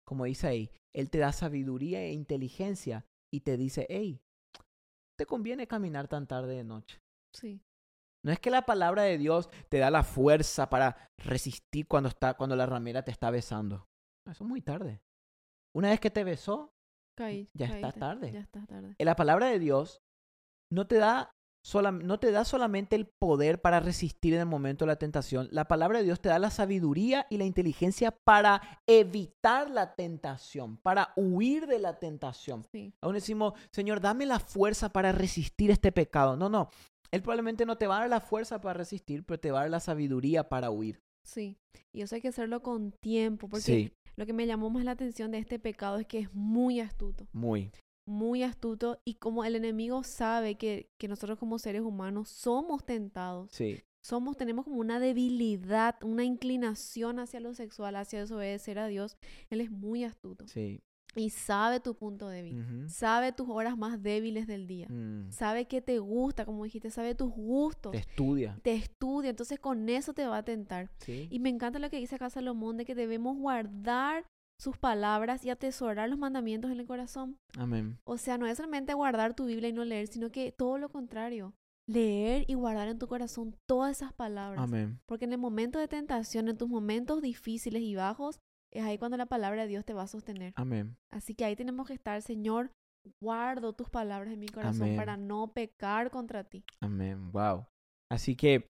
como 0.07 0.25
dice 0.25 0.47
ahí, 0.47 0.71
Él 0.95 1.11
te 1.11 1.19
da 1.19 1.31
sabiduría 1.31 2.01
e 2.01 2.13
inteligencia 2.13 3.05
y 3.31 3.41
te 3.41 3.57
dice, 3.57 3.85
hey, 3.89 4.19
te 5.17 5.25
conviene 5.25 5.67
caminar 5.67 6.07
tan 6.07 6.27
tarde 6.27 6.55
de 6.55 6.63
noche. 6.63 7.01
Sí. 7.33 7.61
No 8.23 8.31
es 8.31 8.39
que 8.39 8.49
la 8.49 8.65
palabra 8.65 9.03
de 9.03 9.17
Dios 9.17 9.49
te 9.69 9.77
da 9.77 9.89
la 9.91 10.03
fuerza 10.03 10.69
para 10.69 11.11
resistir 11.17 11.87
cuando, 11.87 12.09
está, 12.09 12.35
cuando 12.35 12.55
la 12.55 12.65
ramera 12.65 13.03
te 13.03 13.11
está 13.11 13.29
besando. 13.31 13.87
Eso 14.25 14.43
es 14.43 14.49
muy 14.49 14.61
tarde. 14.61 15.01
Una 15.75 15.89
vez 15.89 15.99
que 15.99 16.09
te 16.11 16.23
besó, 16.23 16.73
Caí, 17.17 17.47
Ya 17.53 17.65
está 17.67 17.91
tarde. 17.91 18.31
Ya 18.31 18.41
está 18.41 18.65
tarde. 18.65 18.95
la 18.99 19.15
palabra 19.15 19.47
de 19.47 19.59
Dios 19.59 20.01
no 20.71 20.87
te 20.87 20.97
da 20.97 21.31
sola- 21.67 21.91
no 21.91 22.17
te 22.17 22.31
da 22.31 22.45
solamente 22.45 22.95
el 22.95 23.07
poder 23.07 23.59
para 23.59 23.81
resistir 23.81 24.33
en 24.33 24.39
el 24.39 24.45
momento 24.45 24.85
de 24.85 24.87
la 24.87 24.95
tentación. 24.95 25.49
La 25.51 25.67
palabra 25.67 25.97
de 25.99 26.05
Dios 26.05 26.21
te 26.21 26.29
da 26.29 26.39
la 26.39 26.49
sabiduría 26.49 27.27
y 27.29 27.37
la 27.37 27.43
inteligencia 27.43 28.11
para 28.11 28.61
evitar 28.87 29.69
la 29.69 29.93
tentación, 29.93 30.77
para 30.77 31.11
huir 31.17 31.67
de 31.67 31.79
la 31.79 31.99
tentación. 31.99 32.63
Sí. 32.71 32.93
Aún 33.01 33.15
decimos, 33.15 33.53
Señor, 33.71 33.99
dame 33.99 34.25
la 34.25 34.39
fuerza 34.39 34.93
para 34.93 35.11
resistir 35.11 35.69
este 35.69 35.91
pecado. 35.91 36.37
No, 36.37 36.47
no. 36.47 36.69
Él 37.11 37.21
probablemente 37.21 37.65
no 37.65 37.77
te 37.77 37.87
va 37.87 37.97
a 37.97 37.99
dar 38.01 38.09
la 38.09 38.21
fuerza 38.21 38.61
para 38.61 38.73
resistir, 38.75 39.25
pero 39.25 39.39
te 39.39 39.51
va 39.51 39.59
a 39.59 39.61
dar 39.63 39.71
la 39.71 39.79
sabiduría 39.81 40.47
para 40.47 40.71
huir. 40.71 41.01
Sí. 41.23 41.57
Y 41.93 42.01
eso 42.01 42.15
hay 42.15 42.21
que 42.21 42.29
hacerlo 42.29 42.61
con 42.61 42.93
tiempo, 43.01 43.49
porque 43.49 43.63
Sí, 43.65 43.93
lo 44.15 44.25
que 44.25 44.33
me 44.33 44.47
llamó 44.47 44.69
más 44.69 44.85
la 44.85 44.91
atención 44.91 45.31
de 45.31 45.39
este 45.39 45.59
pecado 45.59 45.97
es 45.97 46.07
que 46.07 46.19
es 46.19 46.33
muy 46.33 46.79
astuto. 46.79 47.27
muy. 47.33 47.71
Muy 48.07 48.41
astuto 48.43 48.99
y 49.05 49.15
como 49.15 49.43
el 49.43 49.55
enemigo 49.55 50.01
sabe 50.03 50.55
que, 50.55 50.89
que 50.97 51.07
nosotros 51.07 51.37
como 51.37 51.59
seres 51.59 51.81
humanos 51.81 52.29
somos 52.29 52.85
tentados, 52.85 53.51
Sí, 53.51 53.81
somos, 54.01 54.37
tenemos 54.37 54.63
como 54.65 54.77
una 54.77 54.99
debilidad, 54.99 55.95
una 56.03 56.23
inclinación 56.23 57.19
hacia 57.19 57.39
lo 57.41 57.53
sexual, 57.53 57.95
hacia 57.97 58.19
desobedecer 58.21 58.79
a 58.79 58.87
Dios, 58.87 59.17
Él 59.49 59.61
es 59.61 59.69
muy 59.69 60.03
astuto 60.05 60.47
sí. 60.47 60.81
y 61.15 61.29
sabe 61.31 61.79
tu 61.81 61.95
punto 61.95 62.27
débil, 62.29 62.59
Ujú. 62.61 62.89
sabe 62.89 63.33
tus 63.33 63.49
horas 63.49 63.77
más 63.77 64.01
débiles 64.01 64.47
del 64.47 64.67
día, 64.67 64.87
Mm. 64.89 65.29
sabe 65.31 65.65
que 65.67 65.81
te 65.81 65.99
gusta, 65.99 66.45
como 66.45 66.63
dijiste, 66.63 66.89
sabe 66.89 67.15
tus 67.15 67.31
gustos, 67.31 67.91
Te 67.91 67.97
estudia. 67.99 68.57
te 68.63 68.73
estudia, 68.75 69.31
entonces 69.31 69.59
con 69.59 69.89
eso 69.89 70.13
te 70.13 70.25
va 70.27 70.37
a 70.37 70.43
tentar. 70.43 70.89
Sí. 70.99 71.27
Y 71.29 71.39
me 71.39 71.49
encanta 71.49 71.79
lo 71.79 71.89
que 71.89 71.97
dice 71.97 72.15
acá 72.15 72.29
Salomón 72.29 72.77
de 72.77 72.85
que 72.85 72.95
debemos 72.95 73.35
guardar 73.37 74.25
sus 74.59 74.77
palabras 74.77 75.45
y 75.45 75.49
atesorar 75.49 76.09
los 76.09 76.19
mandamientos 76.19 76.71
en 76.71 76.79
el 76.79 76.85
corazón. 76.85 77.37
Amén. 77.57 77.99
O 78.05 78.17
sea, 78.17 78.37
no 78.37 78.47
es 78.47 78.57
solamente 78.57 78.93
guardar 78.93 79.35
tu 79.35 79.45
Biblia 79.45 79.69
y 79.69 79.73
no 79.73 79.85
leer, 79.85 80.07
sino 80.07 80.31
que 80.31 80.51
todo 80.51 80.77
lo 80.77 80.89
contrario. 80.89 81.53
Leer 81.89 82.43
y 82.47 82.55
guardar 82.55 82.89
en 82.89 82.99
tu 82.99 83.07
corazón 83.07 83.55
todas 83.65 83.97
esas 83.97 84.13
palabras. 84.13 84.61
Amén. 84.61 84.99
Porque 85.05 85.25
en 85.25 85.33
el 85.33 85.39
momento 85.39 85.79
de 85.79 85.87
tentación, 85.87 86.49
en 86.49 86.57
tus 86.57 86.67
momentos 86.67 87.21
difíciles 87.21 87.81
y 87.81 87.95
bajos, 87.95 88.39
es 88.73 88.83
ahí 88.83 88.97
cuando 88.97 89.15
la 89.15 89.25
palabra 89.25 89.61
de 89.61 89.69
Dios 89.69 89.85
te 89.85 89.93
va 89.93 90.03
a 90.03 90.07
sostener. 90.07 90.53
Amén. 90.55 90.97
Así 91.11 91.33
que 91.33 91.45
ahí 91.45 91.55
tenemos 91.55 91.87
que 91.87 91.93
estar, 91.93 92.21
Señor, 92.21 92.71
guardo 93.21 93.73
tus 93.73 93.89
palabras 93.89 94.33
en 94.33 94.39
mi 94.39 94.49
corazón 94.49 94.83
Amén. 94.83 94.97
para 94.97 95.15
no 95.17 95.53
pecar 95.53 96.11
contra 96.11 96.43
ti. 96.43 96.65
Amén. 96.81 97.31
Wow. 97.31 97.67
Así 98.11 98.35
que 98.35 98.67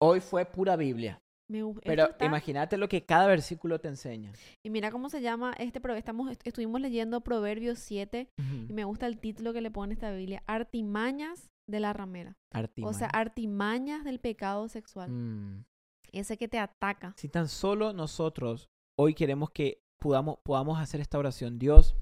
hoy 0.00 0.20
fue 0.20 0.44
pura 0.46 0.76
Biblia. 0.76 1.20
Me 1.50 1.64
Pero 1.84 2.10
está- 2.10 2.24
imagínate 2.24 2.76
lo 2.76 2.88
que 2.88 3.04
cada 3.04 3.26
versículo 3.26 3.80
te 3.80 3.88
enseña. 3.88 4.32
Y 4.64 4.70
mira 4.70 4.90
cómo 4.92 5.08
se 5.10 5.20
llama 5.20 5.52
este, 5.58 5.80
pro- 5.80 5.94
estamos, 5.96 6.30
est- 6.30 6.46
estuvimos 6.46 6.80
leyendo 6.80 7.22
Proverbios 7.22 7.80
7 7.80 8.28
y 8.68 8.72
me 8.72 8.84
gusta 8.84 9.06
el 9.06 9.18
título 9.18 9.52
que 9.52 9.60
le 9.60 9.70
pone 9.72 9.94
esta 9.94 10.12
Biblia, 10.12 10.44
Artimañas 10.46 11.50
de 11.68 11.80
la 11.80 11.92
ramera. 11.92 12.36
Artimaña. 12.52 12.90
O 12.90 12.94
sea, 12.96 13.08
artimañas 13.08 14.04
del 14.04 14.20
pecado 14.20 14.68
sexual. 14.68 15.10
Mm. 15.10 15.64
Ese 16.12 16.36
que 16.36 16.46
te 16.48 16.58
ataca. 16.58 17.14
Si 17.16 17.28
tan 17.28 17.48
solo 17.48 17.92
nosotros 17.92 18.68
hoy 18.98 19.14
queremos 19.14 19.50
que 19.50 19.82
podamos, 20.00 20.38
podamos 20.44 20.78
hacer 20.78 21.00
esta 21.00 21.18
oración, 21.18 21.58
Dios, 21.58 21.96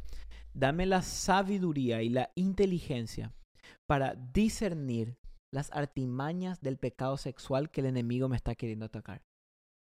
dame 0.54 0.84
la 0.86 1.00
sabiduría 1.02 2.02
y 2.02 2.08
la 2.10 2.30
inteligencia 2.34 3.32
para 3.86 4.14
discernir 4.14 5.16
las 5.52 5.70
artimañas 5.72 6.60
del 6.60 6.76
pecado 6.78 7.16
sexual 7.16 7.70
que 7.70 7.80
el 7.80 7.86
enemigo 7.86 8.28
me 8.28 8.36
está 8.36 8.54
queriendo 8.54 8.84
atacar. 8.86 9.22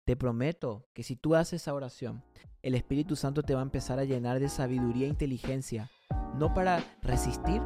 Te 0.09 0.17
prometo 0.17 0.87
que 0.95 1.03
si 1.03 1.17
tú 1.17 1.35
haces 1.35 1.61
esa 1.61 1.75
oración, 1.75 2.23
el 2.63 2.75
Espíritu 2.75 3.15
Santo 3.15 3.43
te 3.43 3.53
va 3.53 3.61
a 3.61 3.63
empezar 3.63 3.99
a 3.99 4.05
llenar 4.05 4.41
de 4.41 4.49
sabiduría 4.49 5.05
e 5.05 5.11
inteligencia, 5.11 5.91
no 6.35 6.55
para 6.55 6.83
resistir, 7.03 7.61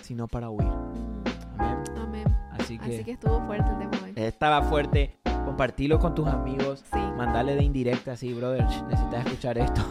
sino 0.00 0.28
para 0.28 0.50
huir. 0.50 0.68
Mm, 0.68 1.24
Amén. 1.58 1.82
Amén. 1.96 2.28
Así 2.52 2.78
que, 2.78 2.94
Así 2.94 3.02
que 3.02 3.10
estuvo 3.10 3.44
fuerte 3.44 3.68
el 3.72 3.78
tema 3.78 4.04
hoy. 4.04 4.12
estaba 4.14 4.62
fuerte. 4.62 5.19
Compartilo 5.50 5.98
con 5.98 6.14
tus 6.14 6.28
amigos. 6.28 6.84
Sí. 6.92 6.98
Mandale 7.16 7.56
de 7.56 7.64
indirecta, 7.64 8.14
sí, 8.16 8.32
brother. 8.32 8.64
Necesitas 8.88 9.26
escuchar 9.26 9.58
esto. 9.58 9.80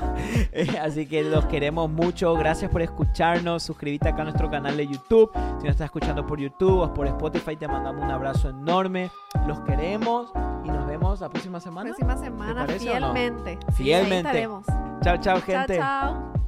Eh, 0.51 0.79
Así 0.81 1.05
que 1.05 1.21
los 1.23 1.45
queremos 1.45 1.89
mucho. 1.89 2.33
Gracias 2.35 2.71
por 2.71 2.81
escucharnos. 2.81 3.61
Suscríbete 3.63 4.09
acá 4.09 4.21
a 4.21 4.25
nuestro 4.25 4.49
canal 4.49 4.77
de 4.77 4.87
YouTube. 4.87 5.31
Si 5.33 5.63
nos 5.65 5.71
estás 5.71 5.85
escuchando 5.85 6.25
por 6.25 6.39
YouTube 6.39 6.79
o 6.79 6.93
por 6.93 7.07
Spotify, 7.07 7.55
te 7.57 7.67
mandamos 7.67 8.03
un 8.03 8.11
abrazo 8.11 8.49
enorme. 8.49 9.11
Los 9.47 9.59
queremos 9.61 10.31
y 10.63 10.69
nos 10.69 10.87
vemos 10.87 11.19
la 11.19 11.29
próxima 11.29 11.59
semana. 11.59 11.89
Próxima 11.89 12.17
semana, 12.17 12.65
parece 12.65 12.89
o 12.91 12.99
no? 12.99 13.13
fielmente. 13.13 13.51
Sí, 13.59 13.65
ahí 13.67 13.73
Fielmente. 14.01 14.17
estaremos. 14.17 14.65
Chao, 15.01 15.17
chao, 15.17 15.41
gente. 15.41 15.77
Chao, 15.77 16.13
chao. 16.13 16.38